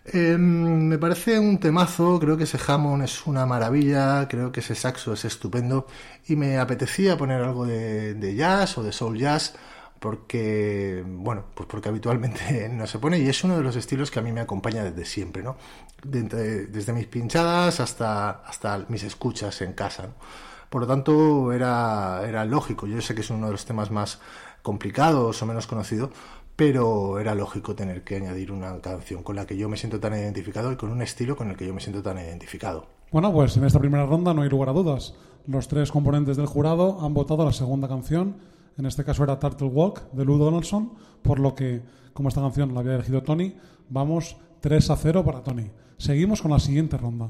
Eh, 0.05 0.37
me 0.37 0.97
parece 0.97 1.37
un 1.37 1.59
temazo, 1.59 2.17
creo 2.17 2.37
que 2.37 2.45
ese 2.45 2.57
Hammond 2.65 3.03
es 3.03 3.27
una 3.27 3.45
maravilla, 3.45 4.29
creo 4.29 4.53
que 4.53 4.61
ese 4.61 4.73
saxo 4.73 5.11
es 5.11 5.25
estupendo 5.25 5.87
y 6.29 6.37
me 6.37 6.59
apetecía 6.59 7.17
poner 7.17 7.41
algo 7.41 7.65
de, 7.65 8.13
de 8.13 8.35
jazz 8.35 8.77
o 8.77 8.83
de 8.83 8.93
soul 8.93 9.17
jazz 9.17 9.53
porque, 10.01 11.03
bueno, 11.05 11.43
pues 11.53 11.69
porque 11.69 11.89
habitualmente 11.89 12.67
no 12.73 12.87
se 12.87 12.97
pone 12.97 13.19
y 13.19 13.29
es 13.29 13.43
uno 13.43 13.55
de 13.55 13.61
los 13.61 13.75
estilos 13.75 14.09
que 14.09 14.17
a 14.17 14.23
mí 14.23 14.31
me 14.31 14.41
acompaña 14.41 14.83
desde 14.83 15.05
siempre, 15.05 15.43
¿no? 15.43 15.57
Desde, 16.03 16.93
mis 16.93 17.07
pinchadas 17.07 17.79
hasta, 17.79 18.29
hasta 18.29 18.85
mis 18.89 19.03
escuchas 19.03 19.61
en 19.61 19.73
casa. 19.73 20.09
Por 20.69 20.81
lo 20.81 20.87
tanto, 20.87 21.51
era, 21.51 22.21
era 22.27 22.45
lógico. 22.45 22.87
Yo 22.87 23.01
sé 23.01 23.13
que 23.13 23.21
es 23.21 23.29
uno 23.29 23.47
de 23.47 23.51
los 23.51 23.65
temas 23.65 23.91
más 23.91 24.19
complicados 24.61 25.41
o 25.41 25.45
menos 25.45 25.67
conocido, 25.67 26.11
pero 26.55 27.19
era 27.19 27.35
lógico 27.35 27.75
tener 27.75 28.03
que 28.03 28.17
añadir 28.17 28.51
una 28.51 28.79
canción 28.81 29.23
con 29.23 29.35
la 29.35 29.45
que 29.45 29.57
yo 29.57 29.67
me 29.67 29.77
siento 29.77 29.99
tan 29.99 30.13
identificado 30.13 30.71
y 30.71 30.75
con 30.75 30.91
un 30.91 31.01
estilo 31.01 31.35
con 31.35 31.49
el 31.49 31.57
que 31.57 31.65
yo 31.65 31.73
me 31.73 31.81
siento 31.81 32.01
tan 32.03 32.17
identificado. 32.17 32.87
Bueno, 33.11 33.33
pues 33.33 33.57
en 33.57 33.65
esta 33.65 33.79
primera 33.79 34.05
ronda 34.05 34.33
no 34.33 34.43
hay 34.43 34.49
lugar 34.49 34.69
a 34.69 34.73
dudas. 34.73 35.15
Los 35.47 35.67
tres 35.67 35.91
componentes 35.91 36.37
del 36.37 36.45
jurado 36.45 36.99
han 37.01 37.13
votado 37.13 37.43
la 37.43 37.51
segunda 37.51 37.87
canción. 37.87 38.35
En 38.77 38.85
este 38.85 39.03
caso 39.03 39.23
era 39.23 39.39
Turtle 39.39 39.67
Walk 39.67 40.11
de 40.11 40.23
Lou 40.23 40.37
Donaldson, 40.37 40.93
por 41.21 41.39
lo 41.39 41.55
que, 41.55 41.81
como 42.13 42.29
esta 42.29 42.41
canción 42.41 42.73
la 42.73 42.79
había 42.79 42.95
elegido 42.95 43.23
Tony, 43.23 43.57
vamos 43.89 44.37
3 44.61 44.91
a 44.91 44.95
0 44.95 45.25
para 45.25 45.43
Tony. 45.43 45.69
Seguimos 46.01 46.41
con 46.41 46.49
la 46.49 46.59
siguiente 46.59 46.97
ronda. 46.97 47.29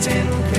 Tin 0.00 0.57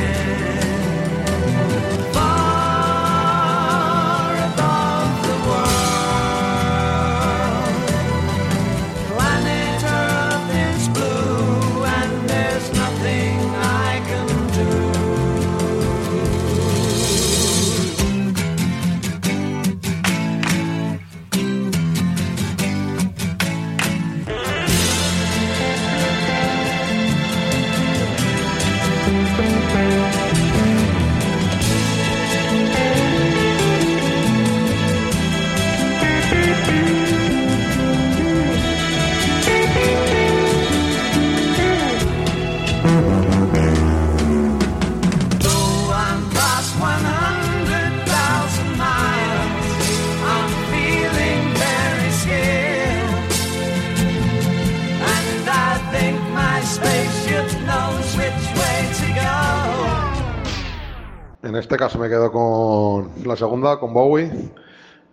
este 61.60 61.78
caso 61.78 61.98
me 62.00 62.10
quedo 62.10 62.32
con 62.32 63.12
la 63.26 63.36
segunda, 63.36 63.80
con 63.80 63.94
Bowie. 63.94 64.32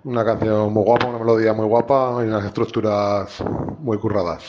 Una 0.05 0.25
canción 0.25 0.73
muy 0.73 0.85
guapa, 0.85 1.07
una 1.07 1.19
melodía 1.19 1.53
muy 1.53 1.67
guapa 1.67 2.19
y 2.21 2.29
unas 2.29 2.45
estructuras 2.45 3.29
muy 3.81 3.99
curradas. 3.99 4.43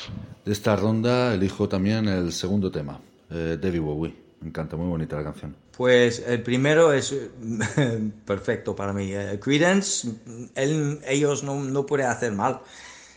De 0.45 0.51
esta 0.53 0.75
ronda 0.75 1.33
elijo 1.33 1.67
también 1.67 2.07
el 2.07 2.31
segundo 2.31 2.71
tema, 2.71 2.99
eh, 3.31 3.57
David 3.59 3.81
Bowie. 3.81 4.15
Me 4.39 4.49
encanta, 4.49 4.77
muy 4.77 4.87
bonita 4.87 5.15
la 5.15 5.23
canción. 5.23 5.55
Pues 5.75 6.23
el 6.27 6.43
primero 6.43 6.93
es 6.93 7.15
perfecto 8.25 8.75
para 8.75 8.93
mí. 8.93 9.11
Eh, 9.13 9.39
Credence, 9.41 10.07
él- 10.55 10.99
ellos 11.07 11.43
no, 11.43 11.55
no 11.63 11.85
pueden 11.87 12.05
hacer 12.07 12.31
mal 12.33 12.61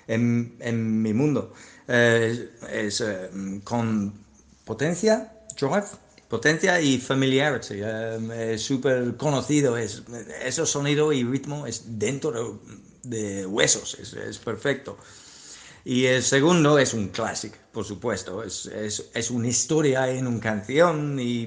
en, 0.09 0.57
en 0.61 1.03
mi 1.03 1.13
mundo. 1.13 1.53
Eh, 1.89 2.51
es 2.73 3.01
eh, 3.03 3.29
con 3.65 4.15
potencia, 4.65 5.31
drive, 5.61 5.85
potencia 6.31 6.81
y 6.81 6.99
familiarity. 6.99 7.75
Eh, 7.83 8.57
súper 8.57 9.17
conocido. 9.17 9.77
Es, 9.77 10.03
ese 10.43 10.65
sonido 10.65 11.13
y 11.13 11.25
ritmo 11.25 11.67
es 11.67 11.99
dentro 11.99 12.61
de, 13.03 13.45
huesos. 13.45 13.99
Es, 13.99 14.39
perfecto. 14.39 14.97
Y 15.85 16.05
el 16.05 16.23
segundo 16.23 16.79
es 16.79 16.95
un 16.95 17.09
clásico, 17.09 17.57
por 17.73 17.85
supuesto. 17.85 18.45
Es, 18.45 18.67
es, 18.67 19.11
es 19.13 19.31
una 19.31 19.49
historia 19.49 20.09
en 20.09 20.27
una 20.27 20.41
canción 20.41 21.19
y, 21.19 21.47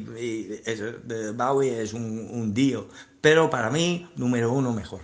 Bowie 1.34 1.82
es 1.82 1.93
un, 1.93 2.30
un. 2.32 2.89
Pero 3.22 3.50
para 3.50 3.69
mí, 3.69 4.10
número 4.17 4.52
uno 4.52 4.74
mejor. 4.74 5.02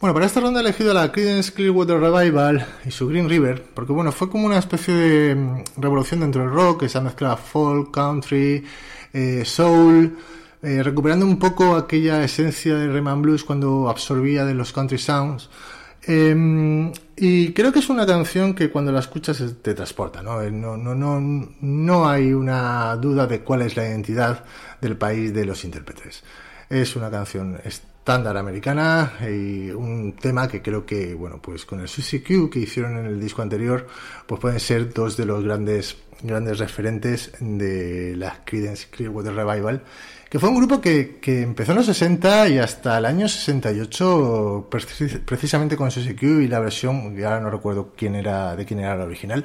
Bueno, 0.00 0.14
para 0.14 0.26
esta 0.26 0.40
ronda 0.40 0.60
he 0.60 0.62
elegido 0.62 0.94
la 0.94 1.10
Creedence 1.10 1.52
Clearwater 1.52 1.98
Revival 1.98 2.64
y 2.86 2.90
su 2.92 3.08
Green 3.08 3.28
River, 3.28 3.64
porque 3.74 3.92
bueno, 3.92 4.12
fue 4.12 4.30
como 4.30 4.46
una 4.46 4.58
especie 4.58 4.94
de 4.94 5.34
mm, 5.34 5.64
revolución 5.78 6.20
dentro 6.20 6.42
del 6.42 6.52
rock, 6.52 6.80
que 6.80 6.88
se 6.88 6.98
ha 6.98 7.00
mezclado 7.00 7.36
folk, 7.36 7.90
country, 7.92 8.64
eh, 9.12 9.42
soul, 9.44 10.16
eh, 10.62 10.82
recuperando 10.84 11.26
un 11.26 11.38
poco 11.40 11.74
aquella 11.74 12.22
esencia 12.22 12.76
de 12.76 12.86
Rhythm 12.88 13.22
Blues 13.22 13.42
cuando 13.42 13.88
absorbía 13.88 14.44
de 14.44 14.54
los 14.54 14.72
country 14.72 14.98
sounds. 14.98 15.50
Eh, 16.06 16.92
y 17.16 17.52
creo 17.52 17.72
que 17.72 17.80
es 17.80 17.88
una 17.88 18.06
canción 18.06 18.54
que 18.54 18.70
cuando 18.70 18.92
la 18.92 19.00
escuchas 19.00 19.40
es- 19.40 19.60
te 19.62 19.74
transporta. 19.74 20.20
Eh, 20.44 20.50
No, 20.52 20.76
no, 20.76 20.94
no, 20.94 21.20
no 21.60 22.08
hay 22.08 22.32
una 22.32 22.94
duda 22.96 23.26
de 23.26 23.40
cuál 23.40 23.62
es 23.62 23.76
la 23.76 23.88
identidad 23.88 24.44
del 24.80 24.96
país 24.96 25.34
de 25.34 25.44
los 25.44 25.64
intérpretes. 25.64 26.22
Es 26.70 26.94
una 26.96 27.10
canción 27.10 27.58
estándar 28.08 28.38
americana 28.38 29.12
y 29.20 29.68
un 29.70 30.14
tema 30.14 30.48
que 30.48 30.62
creo 30.62 30.86
que, 30.86 31.12
bueno, 31.12 31.40
pues 31.42 31.66
con 31.66 31.80
el 31.80 31.88
Susie 31.88 32.22
Q 32.22 32.48
que 32.48 32.60
hicieron 32.60 32.96
en 32.96 33.04
el 33.04 33.20
disco 33.20 33.42
anterior, 33.42 33.86
pues 34.26 34.40
pueden 34.40 34.58
ser 34.60 34.94
dos 34.94 35.14
de 35.18 35.26
los 35.26 35.44
grandes, 35.44 35.94
grandes 36.22 36.58
referentes 36.58 37.32
de 37.38 38.14
la 38.16 38.42
Creedence 38.46 38.86
Clearwater 38.90 39.34
Revival, 39.34 39.82
que 40.30 40.38
fue 40.38 40.48
un 40.48 40.56
grupo 40.56 40.80
que, 40.80 41.18
que 41.20 41.42
empezó 41.42 41.72
en 41.72 41.76
los 41.78 41.86
60 41.86 42.48
y 42.48 42.58
hasta 42.58 42.96
el 42.96 43.04
año 43.04 43.28
68, 43.28 44.68
precis- 44.70 45.20
precisamente 45.22 45.76
con 45.76 45.90
Susie 45.90 46.16
Q 46.16 46.40
y 46.40 46.48
la 46.48 46.60
versión, 46.60 47.14
que 47.14 47.26
ahora 47.26 47.40
no 47.40 47.50
recuerdo 47.50 47.92
quién 47.94 48.14
era, 48.14 48.56
de 48.56 48.64
quién 48.64 48.80
era 48.80 48.96
la 48.96 49.04
original, 49.04 49.44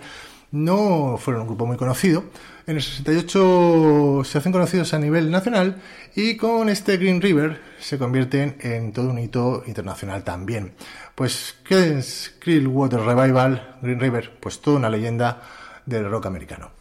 no 0.51 1.17
fueron 1.19 1.41
un 1.41 1.47
grupo 1.49 1.65
muy 1.65 1.75
conocido. 1.75 2.23
En 2.65 2.77
el 2.77 2.81
68 2.81 4.21
se 4.23 4.37
hacen 4.37 4.53
conocidos 4.53 4.93
a 4.93 4.99
nivel 4.99 5.29
nacional 5.29 5.81
y 6.15 6.37
con 6.37 6.69
este 6.69 6.95
Green 6.95 7.21
River 7.21 7.59
se 7.77 7.97
convierten 7.97 8.55
en 8.61 8.93
todo 8.93 9.09
un 9.09 9.19
hito 9.19 9.63
internacional 9.67 10.23
también. 10.23 10.73
Pues, 11.13 11.55
¿qué 11.65 11.97
es 11.97 12.33
Clearwater 12.39 13.01
Revival, 13.01 13.79
Green 13.81 13.99
River? 13.99 14.37
Pues 14.39 14.61
toda 14.61 14.77
una 14.77 14.89
leyenda 14.89 15.41
del 15.85 16.09
rock 16.09 16.27
americano. 16.27 16.71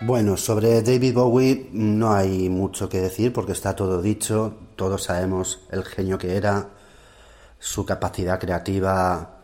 Bueno, 0.00 0.38
sobre 0.38 0.80
David 0.80 1.12
Bowie 1.12 1.68
no 1.72 2.14
hay 2.14 2.48
mucho 2.48 2.88
que 2.88 3.02
decir 3.02 3.34
porque 3.34 3.52
está 3.52 3.76
todo 3.76 4.00
dicho, 4.00 4.56
todos 4.76 5.02
sabemos 5.02 5.60
el 5.70 5.84
genio 5.84 6.16
que 6.16 6.36
era, 6.36 6.70
su 7.58 7.84
capacidad 7.84 8.40
creativa, 8.40 9.35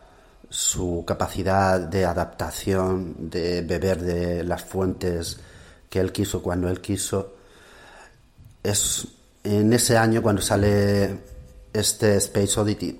su 0.53 1.03
capacidad 1.03 1.79
de 1.79 2.05
adaptación, 2.05 3.15
de 3.17 3.63
beber 3.63 3.99
de 4.03 4.43
las 4.43 4.63
fuentes 4.63 5.39
que 5.89 5.99
él 5.99 6.11
quiso 6.11 6.43
cuando 6.43 6.69
él 6.69 6.79
quiso. 6.79 7.33
Es 8.61 9.07
en 9.43 9.73
ese 9.73 9.97
año 9.97 10.21
cuando 10.21 10.43
sale 10.43 11.23
este 11.73 12.17
Space 12.17 12.59
Oddity, 12.59 12.99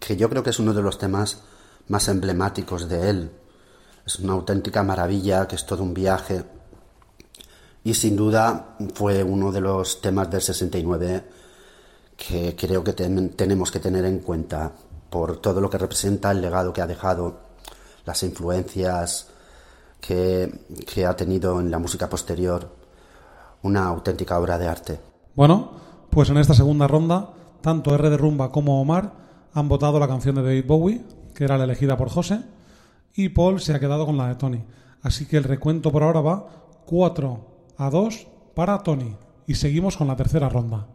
que 0.00 0.16
yo 0.16 0.30
creo 0.30 0.42
que 0.42 0.48
es 0.48 0.58
uno 0.58 0.72
de 0.72 0.80
los 0.80 0.96
temas 0.96 1.42
más 1.88 2.08
emblemáticos 2.08 2.88
de 2.88 3.10
él. 3.10 3.30
Es 4.06 4.18
una 4.20 4.32
auténtica 4.32 4.82
maravilla, 4.82 5.46
que 5.46 5.56
es 5.56 5.66
todo 5.66 5.82
un 5.82 5.92
viaje. 5.92 6.44
Y 7.84 7.92
sin 7.92 8.16
duda 8.16 8.74
fue 8.94 9.22
uno 9.22 9.52
de 9.52 9.60
los 9.60 10.00
temas 10.00 10.30
del 10.30 10.40
69 10.40 11.24
que 12.16 12.56
creo 12.56 12.82
que 12.82 12.94
tenemos 12.94 13.70
que 13.70 13.80
tener 13.80 14.06
en 14.06 14.20
cuenta 14.20 14.72
por 15.16 15.38
todo 15.38 15.62
lo 15.62 15.70
que 15.70 15.78
representa 15.78 16.30
el 16.30 16.42
legado 16.42 16.74
que 16.74 16.82
ha 16.82 16.86
dejado, 16.86 17.38
las 18.04 18.22
influencias 18.22 19.28
que, 19.98 20.60
que 20.86 21.06
ha 21.06 21.16
tenido 21.16 21.58
en 21.58 21.70
la 21.70 21.78
música 21.78 22.10
posterior, 22.10 22.70
una 23.62 23.86
auténtica 23.86 24.38
obra 24.38 24.58
de 24.58 24.68
arte. 24.68 25.00
Bueno, 25.34 25.70
pues 26.10 26.28
en 26.28 26.36
esta 26.36 26.52
segunda 26.52 26.86
ronda, 26.86 27.30
tanto 27.62 27.94
R 27.94 28.10
de 28.10 28.18
Rumba 28.18 28.52
como 28.52 28.78
Omar 28.78 29.14
han 29.54 29.70
votado 29.70 29.98
la 29.98 30.06
canción 30.06 30.34
de 30.34 30.42
David 30.42 30.66
Bowie, 30.66 31.04
que 31.34 31.44
era 31.44 31.56
la 31.56 31.64
elegida 31.64 31.96
por 31.96 32.10
José, 32.10 32.42
y 33.14 33.30
Paul 33.30 33.62
se 33.62 33.72
ha 33.72 33.80
quedado 33.80 34.04
con 34.04 34.18
la 34.18 34.28
de 34.28 34.34
Tony. 34.34 34.64
Así 35.00 35.24
que 35.24 35.38
el 35.38 35.44
recuento 35.44 35.90
por 35.90 36.02
ahora 36.02 36.20
va 36.20 36.46
4 36.84 37.72
a 37.78 37.88
2 37.88 38.26
para 38.54 38.82
Tony. 38.82 39.16
Y 39.46 39.54
seguimos 39.54 39.96
con 39.96 40.08
la 40.08 40.16
tercera 40.16 40.50
ronda. 40.50 40.88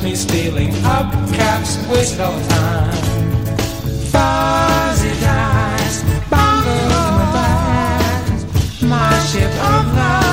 catch 0.00 0.04
me 0.04 0.14
stealing 0.14 0.70
hubcaps, 0.82 1.90
waste 1.90 2.20
all 2.20 2.32
the 2.32 2.48
time. 2.48 2.92
Fuzzy 4.10 5.08
dice, 5.20 6.02
bongos 6.30 6.84
of 6.84 7.12
my 7.18 7.32
bags, 7.32 8.82
my 8.82 9.18
ship 9.26 9.50
of 9.50 9.94
love. 9.94 10.29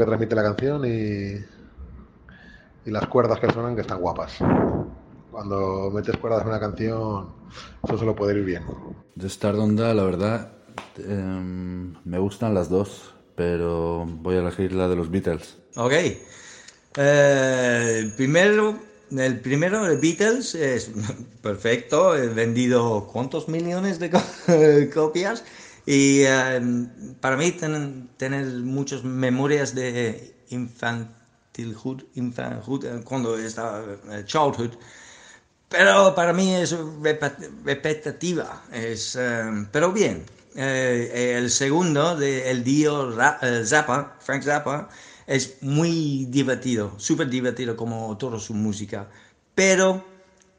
Que 0.00 0.06
transmite 0.06 0.34
la 0.34 0.42
canción 0.42 0.84
y, 0.84 1.34
y 2.86 2.90
las 2.90 3.06
cuerdas 3.06 3.38
que 3.40 3.50
suenan 3.52 3.74
que 3.74 3.82
están 3.82 4.00
guapas. 4.00 4.38
Cuando 5.30 5.90
metes 5.94 6.16
cuerdas 6.16 6.42
en 6.42 6.48
una 6.48 6.60
canción, 6.60 7.28
eso 7.84 7.98
solo 7.98 8.14
puede 8.16 8.38
ir 8.38 8.44
bien. 8.44 8.64
De 9.14 9.28
Stardonda, 9.28 9.94
la 9.94 10.02
verdad, 10.04 10.52
em, 10.98 11.94
me 12.04 12.18
gustan 12.18 12.54
las 12.54 12.68
dos, 12.68 13.14
pero 13.36 14.04
voy 14.06 14.36
a 14.36 14.40
elegir 14.40 14.72
la 14.72 14.88
de 14.88 14.96
los 14.96 15.10
Beatles. 15.10 15.56
Ok. 15.76 15.92
Eh, 16.96 17.96
el 18.00 18.12
primero, 18.14 18.76
el 19.16 19.40
primero, 19.40 19.84
de 19.84 19.96
Beatles, 19.96 20.54
es 20.56 20.90
perfecto. 21.42 22.16
He 22.16 22.26
vendido 22.28 23.06
cuántos 23.12 23.48
millones 23.48 23.98
de 24.00 24.10
co- 24.10 24.22
copias. 24.94 25.44
Y 25.86 26.22
eh, 26.22 26.60
para 27.20 27.36
mí 27.36 27.52
ten- 27.52 28.08
tener 28.16 28.46
muchas 28.46 29.02
memorias 29.04 29.74
de 29.74 30.34
infantilhood, 30.50 32.02
infanhood, 32.14 32.84
eh, 32.84 33.00
cuando 33.04 33.36
estaba 33.38 33.82
eh, 34.10 34.24
childhood. 34.24 34.72
Pero 35.68 36.14
para 36.14 36.32
mí 36.32 36.54
es 36.54 36.74
repetitiva, 37.64 38.64
es, 38.72 39.16
eh, 39.18 39.66
pero 39.72 39.92
bien. 39.92 40.24
Eh, 40.56 41.34
el 41.38 41.48
segundo, 41.50 42.16
de 42.16 42.50
El 42.50 42.64
Dio 42.64 43.12
eh, 43.42 43.64
Zappa, 43.64 44.16
Frank 44.20 44.42
Zappa, 44.42 44.88
es 45.26 45.58
muy 45.62 46.26
divertido, 46.26 46.94
súper 46.98 47.28
divertido 47.30 47.76
como 47.76 48.16
toda 48.18 48.38
su 48.40 48.52
música, 48.54 49.08
pero 49.54 50.04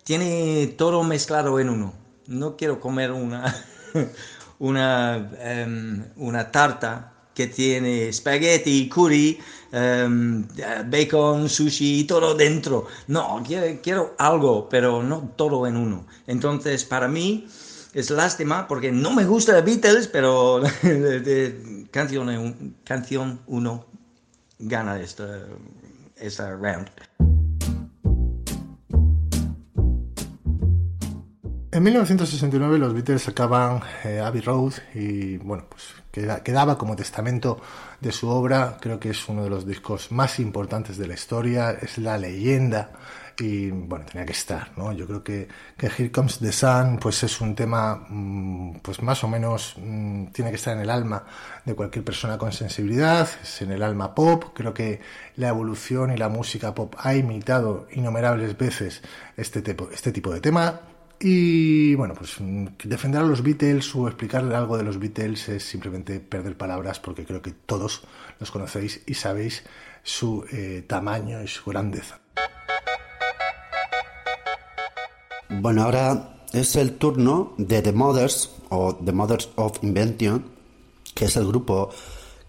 tiene 0.05 0.67
todo 0.77 1.03
mezclado 1.03 1.59
en 1.59 1.69
uno. 1.69 1.93
No 2.27 2.55
quiero 2.55 2.79
comer 2.79 3.11
una, 3.11 3.53
una, 4.61 5.29
em, 5.39 6.03
una 6.17 6.51
tarta 6.51 7.11
que 7.33 7.47
tiene 7.47 8.11
spaghetti, 8.13 8.87
curry, 8.89 9.39
em, 9.71 10.45
bacon, 10.85 11.49
sushi, 11.49 12.05
todo 12.05 12.35
dentro. 12.35 12.87
No, 13.07 13.41
quiero, 13.45 13.81
quiero 13.81 14.15
algo, 14.19 14.69
pero 14.69 15.01
no 15.01 15.31
todo 15.35 15.65
en 15.65 15.77
uno. 15.77 16.05
Entonces, 16.27 16.85
para 16.85 17.07
mí 17.07 17.47
es 17.93 18.09
lástima 18.11 18.67
porque 18.67 18.91
no 18.91 19.11
me 19.11 19.25
gusta 19.25 19.55
The 19.55 19.61
Beatles, 19.61 20.07
pero 20.07 20.59
de, 20.83 21.87
canción, 21.91 22.75
canción 22.83 23.39
uno 23.47 23.85
gana 24.59 24.99
esta, 25.01 25.47
esta 26.17 26.55
round. 26.55 26.87
En 31.73 31.83
1969 31.83 32.77
los 32.77 32.93
Beatles 32.93 33.21
sacaban 33.23 33.81
eh, 34.03 34.19
Abbey 34.19 34.41
Road 34.41 34.73
y 34.93 35.37
bueno, 35.37 35.63
pues 35.69 35.83
queda- 36.11 36.43
quedaba 36.43 36.77
como 36.77 36.97
testamento 36.97 37.61
de 38.01 38.11
su 38.11 38.27
obra. 38.27 38.77
Creo 38.81 38.99
que 38.99 39.11
es 39.11 39.29
uno 39.29 39.43
de 39.45 39.49
los 39.49 39.65
discos 39.65 40.11
más 40.11 40.39
importantes 40.41 40.97
de 40.97 41.07
la 41.07 41.13
historia, 41.13 41.71
es 41.71 41.97
la 41.97 42.17
leyenda 42.17 42.91
y 43.39 43.71
bueno, 43.71 44.03
tenía 44.05 44.25
que 44.25 44.33
estar, 44.33 44.77
¿no? 44.77 44.91
Yo 44.91 45.07
creo 45.07 45.23
que, 45.23 45.47
que 45.77 45.87
Here 45.87 46.11
Comes 46.11 46.39
the 46.39 46.51
Sun 46.51 46.97
pues 46.99 47.23
es 47.23 47.39
un 47.39 47.55
tema 47.55 48.05
mm, 48.09 48.79
pues 48.81 49.01
más 49.01 49.23
o 49.23 49.29
menos 49.29 49.75
mm, 49.77 50.25
tiene 50.27 50.49
que 50.51 50.57
estar 50.57 50.75
en 50.75 50.81
el 50.81 50.89
alma 50.89 51.23
de 51.63 51.73
cualquier 51.73 52.03
persona 52.03 52.37
con 52.37 52.51
sensibilidad, 52.51 53.29
es 53.41 53.61
en 53.61 53.71
el 53.71 53.81
alma 53.81 54.13
pop. 54.13 54.43
Creo 54.53 54.73
que 54.73 54.99
la 55.37 55.47
evolución 55.47 56.11
y 56.11 56.17
la 56.17 56.27
música 56.27 56.75
pop 56.75 56.95
ha 56.97 57.15
imitado 57.15 57.87
innumerables 57.93 58.57
veces 58.57 59.01
este 59.37 59.61
tipo, 59.61 59.89
este 59.93 60.11
tipo 60.11 60.33
de 60.33 60.41
tema. 60.41 60.81
Y 61.23 61.93
bueno, 61.93 62.15
pues 62.15 62.39
mm, 62.39 62.65
defender 62.83 63.21
a 63.21 63.25
los 63.25 63.43
Beatles 63.43 63.95
o 63.95 64.07
explicarle 64.07 64.55
algo 64.55 64.75
de 64.75 64.83
los 64.83 64.97
Beatles 64.97 65.49
es 65.49 65.63
simplemente 65.63 66.19
perder 66.19 66.57
palabras 66.57 66.99
porque 66.99 67.25
creo 67.25 67.43
que 67.43 67.51
todos 67.51 68.01
los 68.39 68.49
conocéis 68.49 69.03
y 69.05 69.13
sabéis 69.13 69.63
su 70.01 70.43
eh, 70.51 70.83
tamaño 70.87 71.43
y 71.43 71.47
su 71.47 71.69
grandeza. 71.69 72.19
Bueno, 75.47 75.83
ahora 75.83 76.45
es 76.53 76.75
el 76.75 76.97
turno 76.97 77.53
de 77.57 77.83
The 77.83 77.91
Mothers 77.91 78.55
o 78.69 78.95
The 78.95 79.11
Mothers 79.11 79.49
of 79.57 79.77
Invention, 79.83 80.43
que 81.13 81.25
es 81.25 81.35
el 81.35 81.45
grupo 81.45 81.91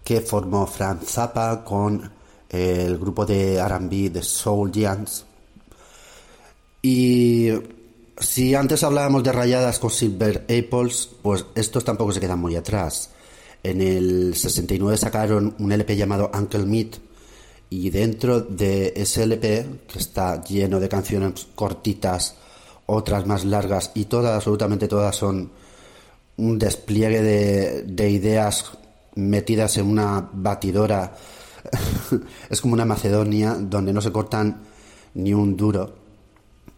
que 0.03 0.21
formó 0.21 0.65
Frank 0.65 1.03
Zappa 1.03 1.63
con 1.63 2.11
eh, 2.49 2.85
el 2.87 2.97
grupo 2.97 3.23
de 3.23 3.57
R&B 3.57 4.09
de 4.09 4.23
Soul 4.23 4.71
Giants. 4.71 5.27
Y 6.81 7.49
si 8.19 8.53
antes 8.55 8.83
hablábamos 8.83 9.23
de 9.23 9.31
rayadas 9.31 9.79
con 9.79 9.89
Silver 9.89 10.45
Apples, 10.49 11.09
pues 11.21 11.45
estos 11.55 11.83
tampoco 11.83 12.11
se 12.11 12.19
quedan 12.19 12.39
muy 12.39 12.55
atrás. 12.55 13.09
En 13.63 13.81
el 13.81 14.35
69 14.35 14.97
sacaron 14.97 15.55
un 15.59 15.71
LP 15.71 15.95
llamado 15.95 16.29
Uncle 16.33 16.65
Meat 16.65 16.97
y 17.69 17.89
dentro 17.89 18.41
de 18.41 18.93
ese 18.95 19.23
LP, 19.23 19.65
que 19.87 19.99
está 19.99 20.43
lleno 20.43 20.79
de 20.79 20.89
canciones 20.89 21.47
cortitas, 21.55 22.35
otras 22.85 23.25
más 23.25 23.45
largas 23.45 23.91
y 23.95 24.05
todas, 24.05 24.35
absolutamente 24.35 24.87
todas 24.87 25.15
son 25.15 25.49
un 26.37 26.59
despliegue 26.59 27.21
de, 27.21 27.83
de 27.83 28.09
ideas 28.09 28.71
metidas 29.15 29.77
en 29.77 29.87
una 29.87 30.29
batidora. 30.33 31.15
es 32.49 32.61
como 32.61 32.73
una 32.73 32.85
Macedonia 32.85 33.55
donde 33.59 33.93
no 33.93 34.01
se 34.01 34.11
cortan 34.11 34.61
ni 35.15 35.33
un 35.33 35.55
duro 35.55 36.02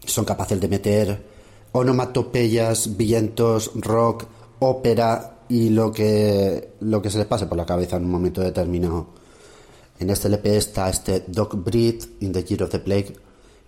son 0.06 0.26
capaces 0.26 0.60
de 0.60 0.68
meter 0.68 1.36
onomatopeyas, 1.76 2.96
vientos, 2.96 3.72
rock, 3.76 4.26
ópera 4.60 5.40
y 5.50 5.70
lo 5.70 5.92
que, 5.92 6.76
lo 6.80 7.02
que 7.02 7.10
se 7.10 7.18
les 7.18 7.28
pase 7.28 7.48
por 7.48 7.58
la 7.58 7.66
cabeza 7.66 7.98
en 7.98 8.06
un 8.06 8.12
momento 8.12 8.40
determinado. 8.40 9.08
En 10.00 10.10
este 10.10 10.30
LP 10.30 10.58
está 10.58 10.90
este 10.90 11.26
Dog 11.28 11.56
Breed 11.58 12.04
in 12.22 12.32
the 12.32 12.44
Year 12.44 12.64
of 12.64 12.70
the 12.70 12.80
Plague, 12.80 13.14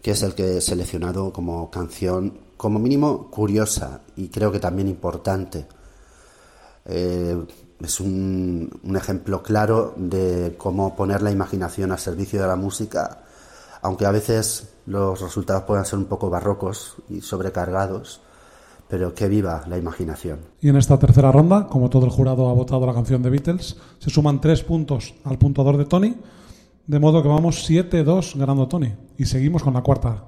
que 0.01 0.11
es 0.11 0.23
el 0.23 0.35
que 0.35 0.57
he 0.57 0.61
seleccionado 0.61 1.33
como 1.33 1.69
canción, 1.69 2.39
como 2.55 2.79
mínimo 2.79 3.29
curiosa 3.29 4.01
y 4.15 4.29
creo 4.29 4.53
que 4.53 4.59
también 4.59 4.87
importante. 4.87 5.65
Eh, 6.85 7.37
es 7.83 7.99
un, 7.99 8.79
un 8.83 8.95
ejemplo 8.95 9.43
claro 9.43 9.93
de 9.97 10.55
cómo 10.57 10.95
poner 10.95 11.21
la 11.21 11.31
imaginación 11.31 11.91
al 11.91 11.99
servicio 11.99 12.41
de 12.41 12.47
la 12.47 12.55
música, 12.55 13.23
aunque 13.81 14.05
a 14.05 14.11
veces 14.11 14.69
los 14.87 15.21
resultados 15.21 15.63
puedan 15.63 15.85
ser 15.85 15.99
un 15.99 16.05
poco 16.05 16.29
barrocos 16.29 16.95
y 17.09 17.21
sobrecargados, 17.21 18.21
pero 18.87 19.13
que 19.13 19.27
viva 19.27 19.63
la 19.67 19.77
imaginación. 19.77 20.39
Y 20.61 20.69
en 20.69 20.77
esta 20.77 20.97
tercera 20.97 21.31
ronda, 21.31 21.67
como 21.67 21.89
todo 21.89 22.05
el 22.05 22.11
jurado 22.11 22.49
ha 22.49 22.53
votado 22.53 22.85
la 22.85 22.93
canción 22.93 23.21
de 23.21 23.29
Beatles, 23.29 23.75
se 23.99 24.09
suman 24.09 24.39
tres 24.39 24.63
puntos 24.63 25.13
al 25.25 25.37
puntuador 25.37 25.77
de 25.77 25.85
Tony, 25.85 26.15
de 26.87 26.99
modo 26.99 27.21
que 27.21 27.27
vamos 27.27 27.69
7-2 27.69 28.37
ganando 28.37 28.67
Tony. 28.69 28.95
Y 29.17 29.25
seguimos 29.25 29.61
con 29.61 29.73
la 29.73 29.83
cuarta. 29.83 30.23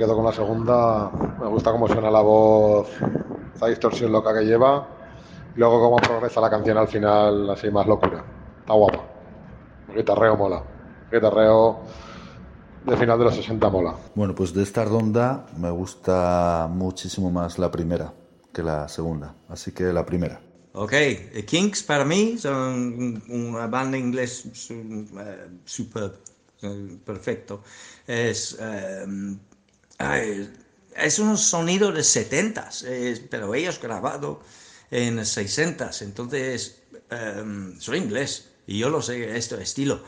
Quedo 0.00 0.16
con 0.16 0.24
la 0.24 0.32
segunda. 0.32 1.10
Me 1.38 1.46
gusta 1.46 1.70
cómo 1.72 1.86
suena 1.86 2.10
la 2.10 2.22
voz, 2.22 2.88
esa 3.54 3.66
distorsión 3.66 4.10
loca 4.10 4.32
que 4.32 4.46
lleva. 4.46 4.88
Y 5.54 5.58
luego 5.58 5.78
cómo 5.78 5.96
progresa 5.98 6.40
la 6.40 6.48
canción 6.48 6.78
al 6.78 6.88
final, 6.88 7.50
así 7.50 7.70
más 7.70 7.86
locura. 7.86 8.24
Está 8.60 8.72
guapa. 8.72 9.04
El 9.90 9.96
guitarreo 9.96 10.36
mola. 10.38 10.62
El 11.10 11.18
guitarreo 11.18 11.80
de 12.86 12.96
final 12.96 13.18
de 13.18 13.24
los 13.26 13.34
60 13.34 13.68
mola. 13.68 13.94
Bueno, 14.14 14.34
pues 14.34 14.54
de 14.54 14.62
esta 14.62 14.86
ronda 14.86 15.44
me 15.58 15.70
gusta 15.70 16.66
muchísimo 16.70 17.30
más 17.30 17.58
la 17.58 17.70
primera 17.70 18.14
que 18.54 18.62
la 18.62 18.88
segunda. 18.88 19.34
Así 19.50 19.72
que 19.72 19.92
la 19.92 20.06
primera. 20.06 20.40
Ok, 20.72 20.92
The 20.92 21.44
Kinks 21.44 21.82
para 21.82 22.06
mí 22.06 22.38
son 22.38 23.22
una 23.28 23.66
banda 23.66 23.98
inglés 23.98 24.70
eh, 24.70 25.48
superb, 25.66 26.14
eh, 26.62 26.98
perfecto. 27.04 27.62
Es, 28.06 28.56
eh, 28.58 29.04
es 30.96 31.18
un 31.18 31.36
sonido 31.38 31.92
de 31.92 32.02
70s, 32.02 32.84
eh, 32.86 33.26
pero 33.30 33.54
ellos 33.54 33.80
grabado 33.80 34.40
en 34.90 35.18
60s, 35.18 36.02
entonces 36.02 36.82
eh, 37.10 37.74
soy 37.78 37.98
inglés 37.98 38.48
y 38.66 38.78
yo 38.78 38.88
lo 38.88 39.02
sé, 39.02 39.36
este 39.36 39.60
estilo. 39.62 40.02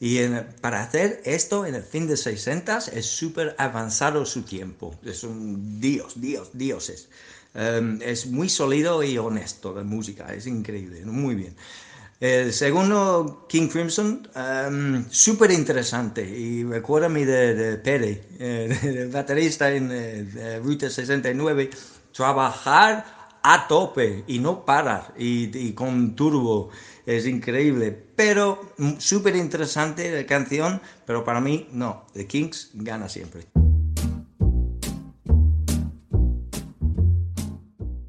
Y 0.00 0.18
para 0.60 0.82
hacer 0.82 1.20
esto 1.24 1.66
en 1.66 1.74
el 1.74 1.82
fin 1.82 2.06
de 2.06 2.14
60s 2.14 2.92
es 2.92 3.06
súper 3.06 3.56
avanzado 3.58 4.24
su 4.24 4.42
tiempo. 4.42 4.94
Es 5.04 5.24
un 5.24 5.80
dios, 5.80 6.20
dios, 6.20 6.50
dioses. 6.52 7.08
Um, 7.54 8.00
es 8.02 8.26
muy 8.26 8.48
sólido 8.48 9.02
y 9.02 9.18
honesto 9.18 9.74
la 9.74 9.82
música, 9.82 10.32
es 10.32 10.46
increíble, 10.46 11.04
muy 11.04 11.34
bien. 11.34 11.56
El 12.20 12.52
segundo, 12.52 13.46
King 13.48 13.68
Crimson, 13.68 14.28
um, 14.34 15.04
súper 15.08 15.52
interesante 15.52 16.28
y 16.28 16.64
recuérdame 16.64 17.24
de, 17.24 17.54
de 17.54 17.76
Pere, 17.76 18.24
eh, 18.40 18.76
el 18.82 19.08
baterista 19.08 19.70
en 19.70 19.92
eh, 19.92 20.24
de 20.24 20.58
Ruta 20.58 20.90
69, 20.90 21.70
trabajar 22.12 23.38
a 23.40 23.68
tope 23.68 24.24
y 24.26 24.40
no 24.40 24.64
parar 24.64 25.14
y, 25.16 25.56
y 25.56 25.72
con 25.74 26.16
turbo, 26.16 26.70
es 27.06 27.24
increíble, 27.24 27.96
pero 28.16 28.74
súper 28.98 29.36
interesante 29.36 30.10
la 30.10 30.26
canción, 30.26 30.80
pero 31.06 31.22
para 31.22 31.40
mí 31.40 31.68
no, 31.70 32.04
The 32.14 32.26
Kings 32.26 32.70
gana 32.74 33.08
siempre. 33.08 33.46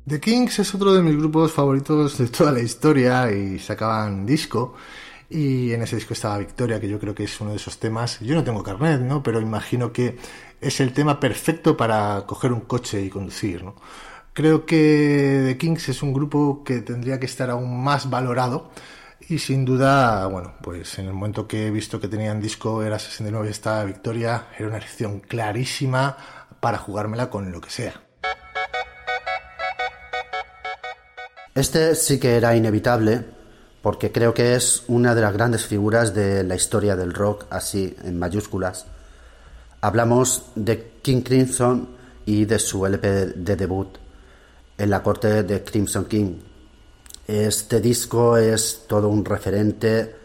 The 0.09 0.19
Kings 0.19 0.57
es 0.57 0.73
otro 0.73 0.91
de 0.91 1.03
mis 1.03 1.15
grupos 1.15 1.51
favoritos 1.51 2.17
de 2.17 2.27
toda 2.29 2.51
la 2.51 2.61
historia 2.61 3.31
y 3.31 3.59
sacaban 3.59 4.25
disco. 4.25 4.73
Y 5.29 5.71
en 5.71 5.83
ese 5.83 5.97
disco 5.97 6.13
estaba 6.13 6.39
Victoria, 6.39 6.79
que 6.79 6.89
yo 6.89 6.99
creo 6.99 7.13
que 7.13 7.25
es 7.25 7.41
uno 7.41 7.51
de 7.51 7.57
esos 7.57 7.77
temas. 7.77 8.19
Yo 8.19 8.33
no 8.33 8.43
tengo 8.43 8.63
carnet, 8.63 9.01
¿no? 9.01 9.21
Pero 9.21 9.39
imagino 9.39 9.93
que 9.93 10.17
es 10.59 10.79
el 10.79 10.93
tema 10.93 11.19
perfecto 11.19 11.77
para 11.77 12.23
coger 12.25 12.51
un 12.53 12.61
coche 12.61 13.03
y 13.03 13.09
conducir, 13.09 13.63
¿no? 13.63 13.75
Creo 14.33 14.65
que 14.65 15.43
The 15.45 15.57
Kings 15.59 15.89
es 15.89 16.01
un 16.01 16.11
grupo 16.11 16.63
que 16.63 16.81
tendría 16.81 17.19
que 17.19 17.27
estar 17.27 17.51
aún 17.51 17.83
más 17.83 18.09
valorado. 18.09 18.71
Y 19.27 19.37
sin 19.37 19.63
duda, 19.63 20.25
bueno, 20.25 20.53
pues 20.63 20.97
en 20.97 21.05
el 21.05 21.13
momento 21.13 21.47
que 21.47 21.67
he 21.67 21.71
visto 21.71 21.99
que 21.99 22.07
tenían 22.07 22.41
disco 22.41 22.81
era 22.81 22.97
69 22.97 23.47
y 23.47 23.51
estaba 23.51 23.83
Victoria, 23.83 24.47
era 24.57 24.69
una 24.69 24.77
elección 24.77 25.19
clarísima 25.19 26.17
para 26.59 26.79
jugármela 26.79 27.29
con 27.29 27.51
lo 27.51 27.61
que 27.61 27.69
sea. 27.69 28.08
Este 31.55 31.95
sí 31.95 32.19
que 32.19 32.35
era 32.37 32.55
inevitable 32.55 33.23
porque 33.81 34.11
creo 34.11 34.33
que 34.33 34.55
es 34.55 34.83
una 34.87 35.15
de 35.15 35.21
las 35.21 35.33
grandes 35.33 35.65
figuras 35.65 36.13
de 36.13 36.43
la 36.43 36.55
historia 36.55 36.95
del 36.95 37.13
rock, 37.13 37.45
así 37.49 37.95
en 38.03 38.19
mayúsculas. 38.19 38.85
Hablamos 39.81 40.51
de 40.55 40.91
King 41.01 41.21
Crimson 41.21 41.89
y 42.25 42.45
de 42.45 42.59
su 42.59 42.85
LP 42.85 43.07
de 43.35 43.55
debut, 43.55 43.97
En 44.77 44.89
la 44.89 45.01
corte 45.03 45.43
de 45.43 45.63
Crimson 45.63 46.05
King. 46.05 46.35
Este 47.27 47.79
disco 47.81 48.37
es 48.37 48.85
todo 48.87 49.09
un 49.09 49.23
referente, 49.25 50.15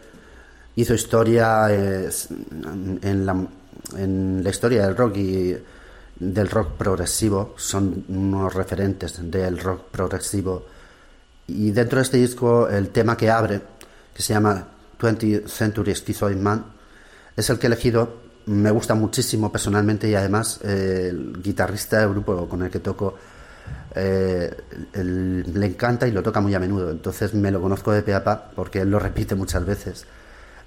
hizo 0.75 0.93
historia 0.93 1.67
en, 1.69 3.25
la, 3.25 3.47
en 3.97 4.43
la 4.43 4.49
historia 4.49 4.85
del 4.85 4.95
rock 4.95 5.17
y 5.17 5.55
del 6.17 6.49
rock 6.49 6.71
progresivo, 6.77 7.53
son 7.57 8.05
unos 8.07 8.53
referentes 8.53 9.19
del 9.29 9.59
rock 9.59 9.89
progresivo. 9.91 10.65
Y 11.47 11.71
dentro 11.71 11.97
de 11.97 12.03
este 12.03 12.17
disco, 12.17 12.67
el 12.67 12.89
tema 12.89 13.15
que 13.15 13.29
abre, 13.29 13.61
que 14.13 14.21
se 14.21 14.33
llama 14.33 14.67
20th 14.99 15.47
Century 15.47 15.93
Schizoid 15.93 16.37
Man, 16.37 16.65
es 17.35 17.49
el 17.49 17.59
que 17.59 17.67
he 17.67 17.69
elegido. 17.69 18.25
Me 18.47 18.71
gusta 18.71 18.93
muchísimo 18.95 19.51
personalmente 19.51 20.07
y 20.09 20.15
además 20.15 20.59
eh, 20.63 21.07
el 21.09 21.41
guitarrista 21.41 21.99
del 21.99 22.09
grupo 22.09 22.47
con 22.47 22.61
el 22.63 22.69
que 22.69 22.79
toco 22.79 23.15
eh, 23.95 24.55
le 24.93 25.65
encanta 25.65 26.07
y 26.07 26.11
lo 26.11 26.21
toca 26.21 26.41
muy 26.41 26.53
a 26.53 26.59
menudo. 26.59 26.91
Entonces 26.91 27.33
me 27.33 27.51
lo 27.51 27.61
conozco 27.61 27.91
de 27.91 28.03
pe 28.03 28.13
a 28.13 28.23
pa 28.23 28.51
porque 28.55 28.81
él 28.81 28.91
lo 28.91 28.99
repite 28.99 29.35
muchas 29.35 29.65
veces. 29.65 30.05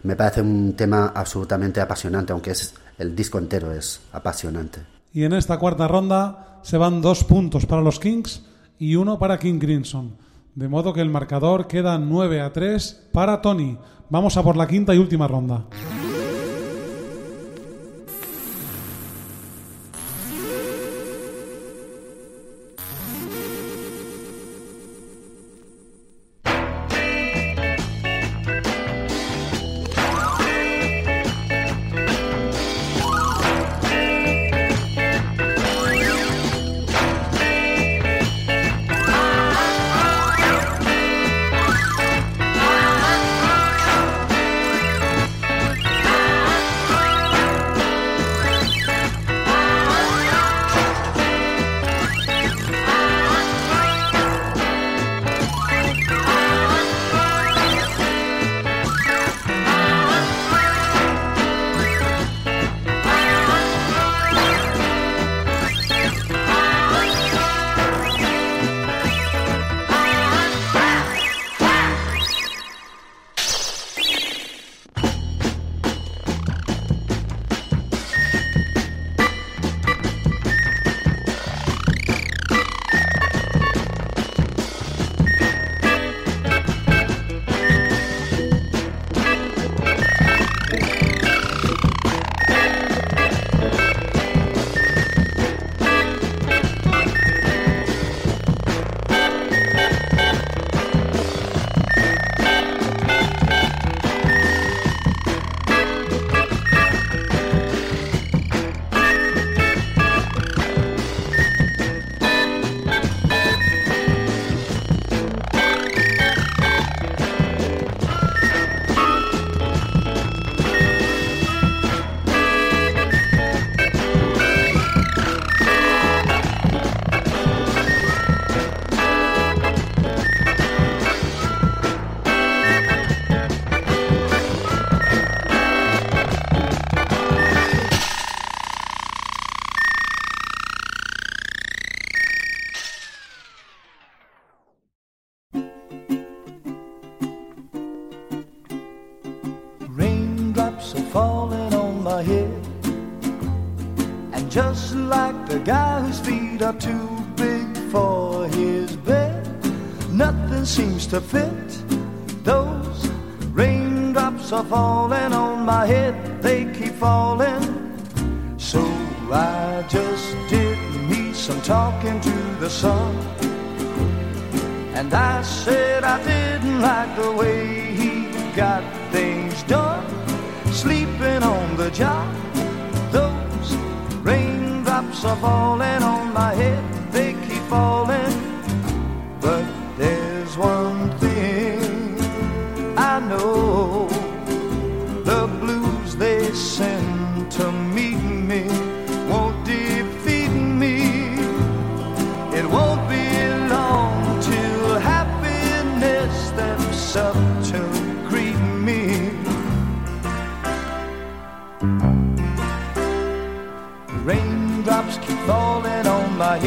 Me 0.03 0.17
parece 0.17 0.41
un 0.41 0.75
tema 0.75 1.13
absolutamente 1.15 1.81
apasionante, 1.81 2.33
aunque 2.33 2.53
es 2.53 2.75
el 2.99 3.15
disco 3.15 3.39
entero 3.39 3.73
es 3.73 4.01
apasionante. 4.13 4.81
Y 5.13 5.25
en 5.25 5.33
esta 5.33 5.59
cuarta 5.59 5.89
ronda 5.89 6.61
se 6.63 6.77
van 6.77 7.01
dos 7.01 7.25
puntos 7.25 7.67
para 7.67 7.83
los 7.83 7.99
Kings 8.01 8.43
y 8.79 8.97
uno 8.97 9.19
para 9.19 9.39
King 9.39 9.59
Crimson. 9.59 10.28
De 10.55 10.69
modo 10.69 10.93
que 10.93 11.01
el 11.01 11.11
marcador 11.11 11.67
queda 11.67 11.99
9 11.99 12.41
a 12.41 12.53
3 12.53 13.09
para 13.13 13.41
Tony. 13.41 13.79
Vamos 14.11 14.37
a 14.37 14.43
por 14.43 14.57
la 14.57 14.67
quinta 14.67 14.95
y 14.95 14.99
última 14.99 15.29
ronda. 15.29 15.67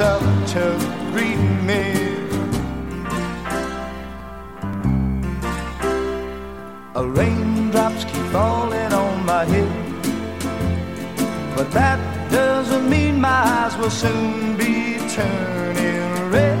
to 0.00 0.78
greet 1.12 1.36
me. 1.68 1.82
A 6.94 7.06
raindrops 7.06 8.04
keep 8.04 8.24
falling 8.32 8.92
on 8.94 9.26
my 9.26 9.44
head, 9.44 9.70
but 11.54 11.70
that 11.72 12.00
doesn't 12.30 12.88
mean 12.88 13.20
my 13.20 13.28
eyes 13.28 13.76
will 13.76 13.90
soon 13.90 14.56
be 14.56 14.96
turning 15.10 16.30
red. 16.30 16.58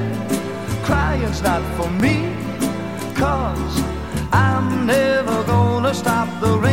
Crying's 0.84 1.40
not 1.40 1.62
for 1.78 1.90
me, 1.92 2.16
cause 3.14 3.74
I'm 4.32 4.84
never 4.86 5.42
gonna 5.44 5.94
stop 5.94 6.28
the 6.42 6.58
rain 6.58 6.69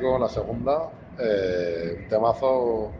clásico, 0.00 0.18
la 0.18 0.28
segunda. 0.28 0.90
Eh, 1.18 1.98
un 2.02 2.08
temazo 2.08 2.92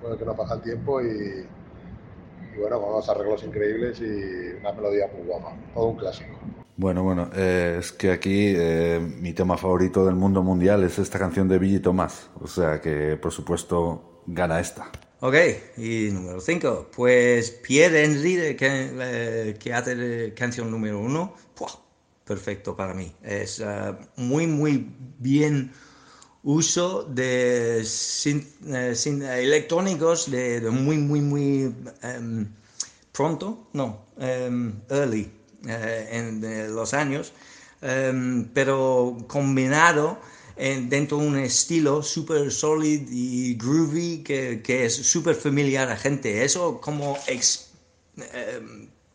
con 0.00 0.12
el 0.12 0.18
que 0.18 0.24
no 0.24 0.34
pasa 0.34 0.54
el 0.54 0.62
tiempo 0.62 1.00
y, 1.00 1.06
y 1.06 2.60
bueno, 2.60 2.80
con 2.80 2.90
unos 2.90 3.08
arreglos 3.08 3.42
increíbles 3.44 4.00
y 4.00 4.58
una 4.60 4.72
melodía 4.72 5.08
muy 5.14 5.26
guapa. 5.26 5.54
Todo 5.74 5.86
un 5.86 5.96
clásico. 5.96 6.38
Bueno, 6.76 7.02
bueno, 7.02 7.30
eh, 7.34 7.76
es 7.80 7.92
que 7.92 8.10
aquí 8.10 8.52
eh, 8.54 9.00
mi 9.00 9.32
tema 9.32 9.56
favorito 9.56 10.04
del 10.04 10.14
mundo 10.14 10.42
mundial 10.42 10.84
es 10.84 10.98
esta 10.98 11.18
canción 11.18 11.48
de 11.48 11.58
Billy 11.58 11.80
Thomas. 11.80 12.28
O 12.40 12.46
sea 12.46 12.80
que, 12.80 13.16
por 13.16 13.32
supuesto, 13.32 14.22
gana 14.26 14.60
esta. 14.60 14.90
Ok, 15.20 15.34
y 15.78 16.10
número 16.12 16.40
5, 16.40 16.90
pues 16.94 17.50
Pierre 17.50 18.04
Henry, 18.04 18.54
que, 18.54 18.90
eh, 19.00 19.56
que 19.58 19.72
hace 19.72 20.34
canción 20.34 20.70
número 20.70 21.00
1, 21.00 21.34
perfecto 22.26 22.76
para 22.76 22.92
mí. 22.92 23.14
Es 23.22 23.60
eh, 23.60 23.94
muy, 24.16 24.46
muy 24.46 24.94
bien 25.18 25.72
uso 26.46 27.02
de 27.04 27.80
eh, 27.80 27.84
sin- 28.94 29.22
electrónicos 29.22 30.30
de, 30.30 30.60
muy, 30.70 30.96
muy, 30.98 31.20
muy 31.20 31.74
em, 32.02 32.46
pronto, 33.12 33.68
no, 33.72 34.06
em, 34.18 34.72
early 34.88 35.30
eh, 35.66 36.08
en 36.12 36.74
los 36.74 36.94
años, 36.94 37.32
em, 37.82 38.44
pero 38.54 39.16
combinado 39.26 40.18
en- 40.56 40.88
dentro 40.88 41.18
de 41.18 41.26
un 41.26 41.36
estilo 41.38 42.02
súper 42.02 42.52
sólido 42.52 43.06
y 43.10 43.54
groovy 43.56 44.22
que, 44.24 44.62
que 44.62 44.86
es 44.86 44.94
súper 44.94 45.34
familiar 45.34 45.90
a 45.90 45.96
gente. 45.96 46.44
Eso 46.44 46.80
como 46.80 47.18
ex- 47.26 47.70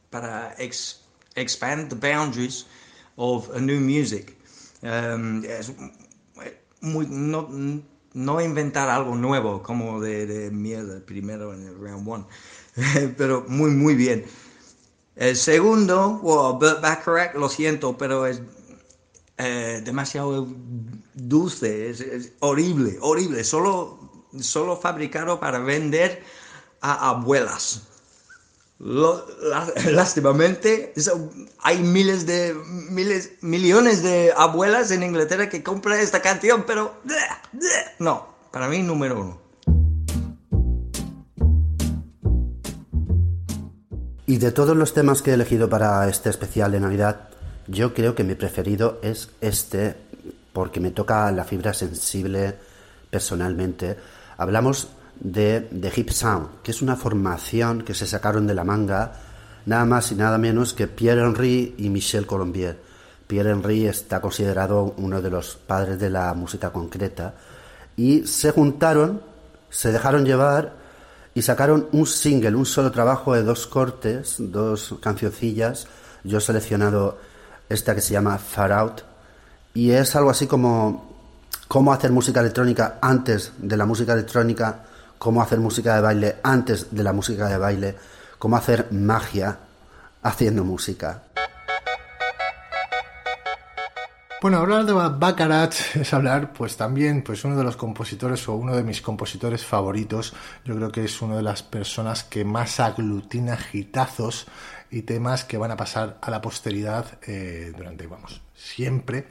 para 0.10 0.54
ex- 0.60 1.00
expand 1.36 1.90
the 1.90 1.96
boundaries 1.96 2.66
of 3.16 3.50
a 3.56 3.60
new 3.60 3.80
music. 3.80 4.36
Muy, 6.82 7.08
no, 7.08 7.48
no 8.14 8.42
inventar 8.42 8.90
algo 8.90 9.16
nuevo 9.16 9.64
como 9.64 10.02
de, 10.02 10.50
mierda 10.52 11.00
primero 11.06 11.54
en 11.54 11.68
el 11.68 11.80
round 11.80 12.08
one, 12.08 12.26
pero 13.18 13.46
muy, 13.48 13.72
muy 13.72 13.96
bien. 13.96 14.26
El 15.16 15.36
segundo, 15.36 16.20
wow, 16.24 16.58
Burt 16.58 16.82
Bacharach, 16.82 17.36
lo 17.36 17.50
siento, 17.50 17.98
pero 17.98 18.26
es 18.26 18.42
eh, 19.38 19.82
demasiado 19.84 20.48
dulce, 21.14 21.90
es, 21.90 22.02
es 22.02 22.34
horrible, 22.40 22.98
horrible, 23.02 23.44
solo, 23.44 24.26
solo 24.40 24.78
fabricado 24.78 25.40
para 25.40 25.60
vender 25.60 26.24
a 26.82 27.10
abuelas. 27.10 27.91
Lástimamente, 29.92 30.94
hay 31.60 31.84
miles 31.84 32.26
de, 32.26 32.56
miles, 32.90 33.34
millones 33.42 34.02
de 34.02 34.34
abuelas 34.36 34.90
en 34.90 35.04
Inglaterra 35.04 35.50
que 35.50 35.62
compran 35.62 36.00
esta 36.00 36.22
canción, 36.22 36.64
pero 36.66 36.96
no, 38.00 38.28
para 38.52 38.68
mí 38.68 38.82
número 38.82 39.22
uno. 39.22 39.42
Y 44.26 44.38
de 44.38 44.52
todos 44.52 44.76
los 44.76 44.94
temas 44.94 45.22
que 45.22 45.32
he 45.32 45.34
elegido 45.36 45.70
para 45.70 46.08
este 46.10 46.30
especial 46.30 46.72
de 46.72 46.80
Navidad, 46.80 47.30
yo 47.68 47.94
creo 47.94 48.16
que 48.16 48.24
mi 48.24 48.34
preferido 48.34 48.98
es 49.04 49.30
este, 49.42 49.96
porque 50.54 50.80
me 50.80 50.90
toca 50.90 51.32
la 51.32 51.44
fibra 51.44 51.76
sensible 51.76 52.56
personalmente. 53.12 53.98
Hablamos 54.38 54.88
de, 55.22 55.62
de 55.72 55.94
Hip 55.96 56.10
Sound, 56.10 56.62
que 56.64 56.72
es 56.72 56.82
una 56.82 56.98
formación 56.98 57.84
que 57.84 57.94
se 57.94 58.08
sacaron 58.08 58.48
de 58.48 58.56
la 58.56 58.64
manga 58.64 59.14
nada 59.66 59.86
más 59.86 60.12
y 60.12 60.16
nada 60.16 60.38
menos 60.38 60.74
que 60.74 60.88
Pierre 60.88 61.22
Henry 61.22 61.76
y 61.78 61.90
Michel 61.90 62.26
Colombier. 62.26 62.80
Pierre 63.28 63.52
Henry 63.52 63.86
está 63.86 64.20
considerado 64.20 64.94
uno 64.98 65.22
de 65.22 65.30
los 65.30 65.56
padres 65.56 66.00
de 66.00 66.10
la 66.10 66.34
música 66.34 66.72
concreta 66.72 67.36
y 67.96 68.26
se 68.26 68.52
juntaron, 68.52 69.22
se 69.70 69.92
dejaron 69.92 70.26
llevar 70.26 70.74
y 71.34 71.42
sacaron 71.44 71.88
un 71.94 72.06
single, 72.08 72.56
un 72.56 72.66
solo 72.66 72.92
trabajo 72.92 73.34
de 73.34 73.44
dos 73.44 73.68
cortes, 73.68 74.36
dos 74.40 74.96
cancioncillas. 75.02 75.88
Yo 76.24 76.40
he 76.40 76.42
seleccionado 76.42 77.20
esta 77.70 77.96
que 77.96 78.02
se 78.02 78.14
llama 78.14 78.38
Far 78.38 78.74
Out 78.74 79.02
Y 79.74 79.92
es 79.92 80.16
algo 80.16 80.30
así 80.30 80.46
como 80.46 81.10
cómo 81.68 81.94
hacer 81.94 82.12
música 82.12 82.42
electrónica 82.42 83.00
antes 83.02 83.54
de 83.58 83.78
la 83.78 83.86
música 83.86 84.12
electrónica, 84.12 84.84
cómo 85.22 85.44
hacer 85.44 85.60
música 85.60 85.94
de 85.94 86.02
baile 86.02 86.36
antes 86.42 86.96
de 86.96 87.04
la 87.04 87.14
música 87.14 87.48
de 87.48 87.56
baile, 87.56 87.96
cómo 88.40 88.58
hacer 88.58 88.88
magia 88.92 89.60
haciendo 90.24 90.64
música. 90.64 91.26
Bueno, 94.42 94.58
hablar 94.58 94.84
de 94.84 94.94
Baccarat 94.94 95.76
es 95.94 96.12
hablar, 96.16 96.54
pues 96.54 96.76
también, 96.76 97.22
pues 97.22 97.46
uno 97.46 97.56
de 97.56 97.64
los 97.64 97.78
compositores 97.78 98.50
o 98.50 98.56
uno 98.56 98.76
de 98.76 98.82
mis 98.82 99.04
compositores 99.04 99.64
favoritos. 99.64 100.34
Yo 100.66 100.76
creo 100.76 100.92
que 100.92 101.04
es 101.04 101.22
una 101.22 101.36
de 101.36 101.44
las 101.44 101.62
personas 101.62 102.24
que 102.24 102.44
más 102.44 102.80
aglutina 102.80 103.58
gitazos 103.58 104.48
y 104.90 105.04
temas 105.04 105.44
que 105.44 105.60
van 105.60 105.70
a 105.70 105.78
pasar 105.78 106.18
a 106.20 106.32
la 106.32 106.42
posteridad 106.42 107.06
eh, 107.28 107.72
durante, 107.78 108.08
vamos, 108.08 108.42
siempre. 108.56 109.28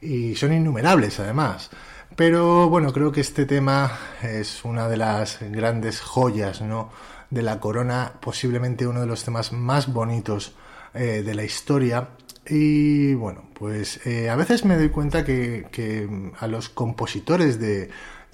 Y 0.00 0.36
son 0.36 0.54
innumerables, 0.54 1.20
además. 1.20 1.70
Pero 2.16 2.68
bueno, 2.68 2.92
creo 2.92 3.10
que 3.10 3.20
este 3.20 3.44
tema 3.44 3.98
es 4.22 4.64
una 4.64 4.88
de 4.88 4.96
las 4.96 5.38
grandes 5.40 6.00
joyas, 6.00 6.62
¿no? 6.62 6.90
De 7.30 7.42
la 7.42 7.58
corona, 7.58 8.12
posiblemente 8.20 8.86
uno 8.86 9.00
de 9.00 9.06
los 9.06 9.24
temas 9.24 9.52
más 9.52 9.92
bonitos 9.92 10.54
eh, 10.94 11.22
de 11.24 11.34
la 11.34 11.42
historia 11.42 12.10
y 12.46 13.14
bueno, 13.14 13.48
pues 13.54 14.06
eh, 14.06 14.30
a 14.30 14.36
veces 14.36 14.64
me 14.64 14.76
doy 14.76 14.90
cuenta 14.90 15.24
que, 15.24 16.36
a 16.38 16.46
los 16.46 16.68
compositores 16.68 17.58
de, 17.58 17.90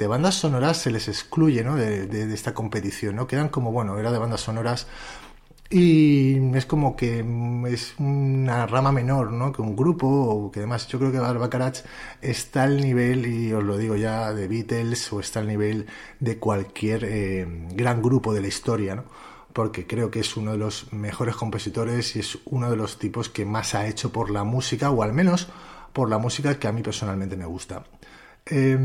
bandas 0.07 0.35
sonoras 0.35 0.79
se 0.79 0.91
les 0.91 1.09
excluye 1.09 1.63
¿no? 1.63 1.77
de, 1.77 2.07
de, 2.07 2.27
de, 2.27 2.35
esta 2.35 2.53
competición, 2.53 3.17
¿no? 3.17 3.27
Quedan 3.27 3.49
como, 3.49 3.71
bueno, 3.71 3.99
era 3.99 4.11
de 4.11 4.19
bandas 4.19 4.41
sonoras 4.41 4.89
y 5.71 6.57
es 6.57 6.67
como 6.67 6.97
que 6.97 7.25
es 7.69 7.95
una 7.99 8.67
rama 8.67 8.91
menor, 8.91 9.31
¿no? 9.31 9.53
Que 9.53 9.63
un 9.63 9.77
grupo, 9.77 10.07
o 10.09 10.51
que 10.51 10.61
además 10.61 10.89
yo 10.89 10.99
creo 10.99 11.13
que 11.13 11.21
Barbacarac 11.21 11.85
está 12.21 12.65
al 12.65 12.81
nivel, 12.81 13.27
y 13.27 13.53
os 13.53 13.63
lo 13.63 13.77
digo 13.79 13.95
ya, 13.95 14.33
de 14.33 14.49
Beatles 14.49 15.13
o 15.13 15.21
está 15.21 15.39
al 15.41 15.47
nivel 15.47 15.87
de 16.19 16.39
cualquier 16.39 17.05
eh, 17.05 17.47
gran 17.73 18.03
grupo 18.03 18.35
de 18.35 18.41
la 18.41 18.49
historia, 18.49 18.97
¿no? 18.97 19.05
porque 19.53 19.87
creo 19.87 20.11
que 20.11 20.21
es 20.21 20.37
uno 20.37 20.53
de 20.53 20.59
los 20.59 20.93
mejores 20.93 21.37
compositores 21.37 22.17
y 22.17 22.21
es 22.21 22.39
uno 22.47 22.71
de 22.71 22.77
los 22.77 22.99
tipos 22.99 23.29
que 23.29 23.45
más 23.45 23.75
ha 23.75 23.87
hecho 23.87 24.13
por 24.13 24.31
la 24.31 24.45
música, 24.45 24.91
o 24.91 25.03
al 25.03 25.13
menos 25.13 25.49
por 25.93 26.09
la 26.09 26.19
música 26.19 26.59
que 26.59 26.69
a 26.69 26.73
mí 26.73 26.83
personalmente 26.83 27.37
me 27.37 27.47
gusta. 27.47 27.85
Eh, 28.47 28.77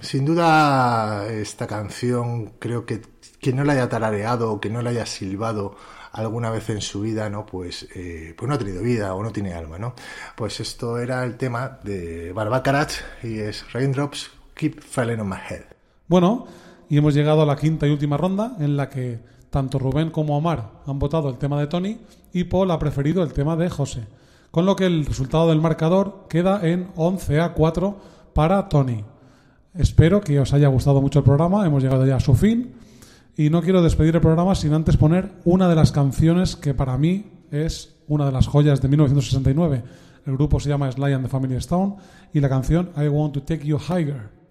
sin 0.00 0.24
duda, 0.24 1.26
esta 1.28 1.66
canción 1.66 2.52
creo 2.58 2.86
que 2.86 3.02
quien 3.40 3.56
no 3.56 3.64
la 3.64 3.72
haya 3.74 3.88
tarareado 3.88 4.52
o 4.52 4.60
que 4.60 4.70
no 4.70 4.80
la 4.82 4.90
haya 4.90 5.06
silbado 5.06 5.76
alguna 6.12 6.50
vez 6.50 6.68
en 6.70 6.80
su 6.80 7.00
vida, 7.00 7.28
¿no? 7.30 7.46
Pues, 7.46 7.88
eh, 7.94 8.34
pues 8.36 8.48
no 8.48 8.54
ha 8.54 8.58
tenido 8.58 8.82
vida 8.82 9.14
o 9.14 9.22
no 9.22 9.32
tiene 9.32 9.54
alma, 9.54 9.78
¿no? 9.78 9.94
Pues 10.36 10.60
esto 10.60 10.98
era 10.98 11.24
el 11.24 11.36
tema 11.36 11.78
de 11.82 12.32
Barbacarac 12.32 12.90
y 13.22 13.38
es 13.38 13.72
Raindrops 13.72 14.30
Keep 14.54 14.82
Falling 14.82 15.20
on 15.20 15.28
My 15.28 15.36
Head. 15.48 15.64
Bueno, 16.08 16.46
y 16.88 16.98
hemos 16.98 17.14
llegado 17.14 17.42
a 17.42 17.46
la 17.46 17.56
quinta 17.56 17.86
y 17.86 17.90
última 17.90 18.18
ronda 18.18 18.56
en 18.60 18.76
la 18.76 18.90
que 18.90 19.20
tanto 19.48 19.78
Rubén 19.78 20.10
como 20.10 20.36
Omar 20.36 20.82
han 20.86 20.98
votado 20.98 21.30
el 21.30 21.38
tema 21.38 21.58
de 21.58 21.66
Tony 21.66 21.98
y 22.32 22.44
Paul 22.44 22.70
ha 22.70 22.78
preferido 22.78 23.22
el 23.22 23.32
tema 23.32 23.56
de 23.56 23.70
José. 23.70 24.06
Con 24.50 24.66
lo 24.66 24.76
que 24.76 24.84
el 24.84 25.06
resultado 25.06 25.48
del 25.48 25.62
marcador 25.62 26.26
queda 26.28 26.60
en 26.66 26.90
11 26.96 27.40
a 27.40 27.54
4 27.54 27.96
para 28.34 28.68
Tony. 28.68 29.02
Espero 29.74 30.20
que 30.20 30.38
os 30.38 30.52
haya 30.52 30.68
gustado 30.68 31.00
mucho 31.00 31.20
el 31.20 31.24
programa, 31.24 31.64
hemos 31.66 31.82
llegado 31.82 32.04
ya 32.04 32.16
a 32.16 32.20
su 32.20 32.34
fin 32.34 32.74
y 33.36 33.50
no 33.50 33.62
quiero 33.62 33.82
despedir 33.82 34.14
el 34.14 34.20
programa 34.20 34.54
sin 34.54 34.74
antes 34.74 34.96
poner 34.96 35.32
una 35.44 35.68
de 35.68 35.74
las 35.74 35.92
canciones 35.92 36.56
que 36.56 36.74
para 36.74 36.98
mí 36.98 37.24
es 37.50 37.96
una 38.08 38.26
de 38.26 38.32
las 38.32 38.46
joyas 38.46 38.82
de 38.82 38.88
1969. 38.88 39.82
El 40.26 40.34
grupo 40.34 40.60
se 40.60 40.68
llama 40.68 40.90
Sly 40.90 41.12
and 41.12 41.24
the 41.24 41.30
Family 41.30 41.56
Stone 41.56 41.96
y 42.32 42.40
la 42.40 42.48
canción 42.48 42.90
I 42.96 43.08
Want 43.08 43.34
to 43.34 43.42
Take 43.42 43.66
You 43.66 43.78
Higher. 43.78 44.41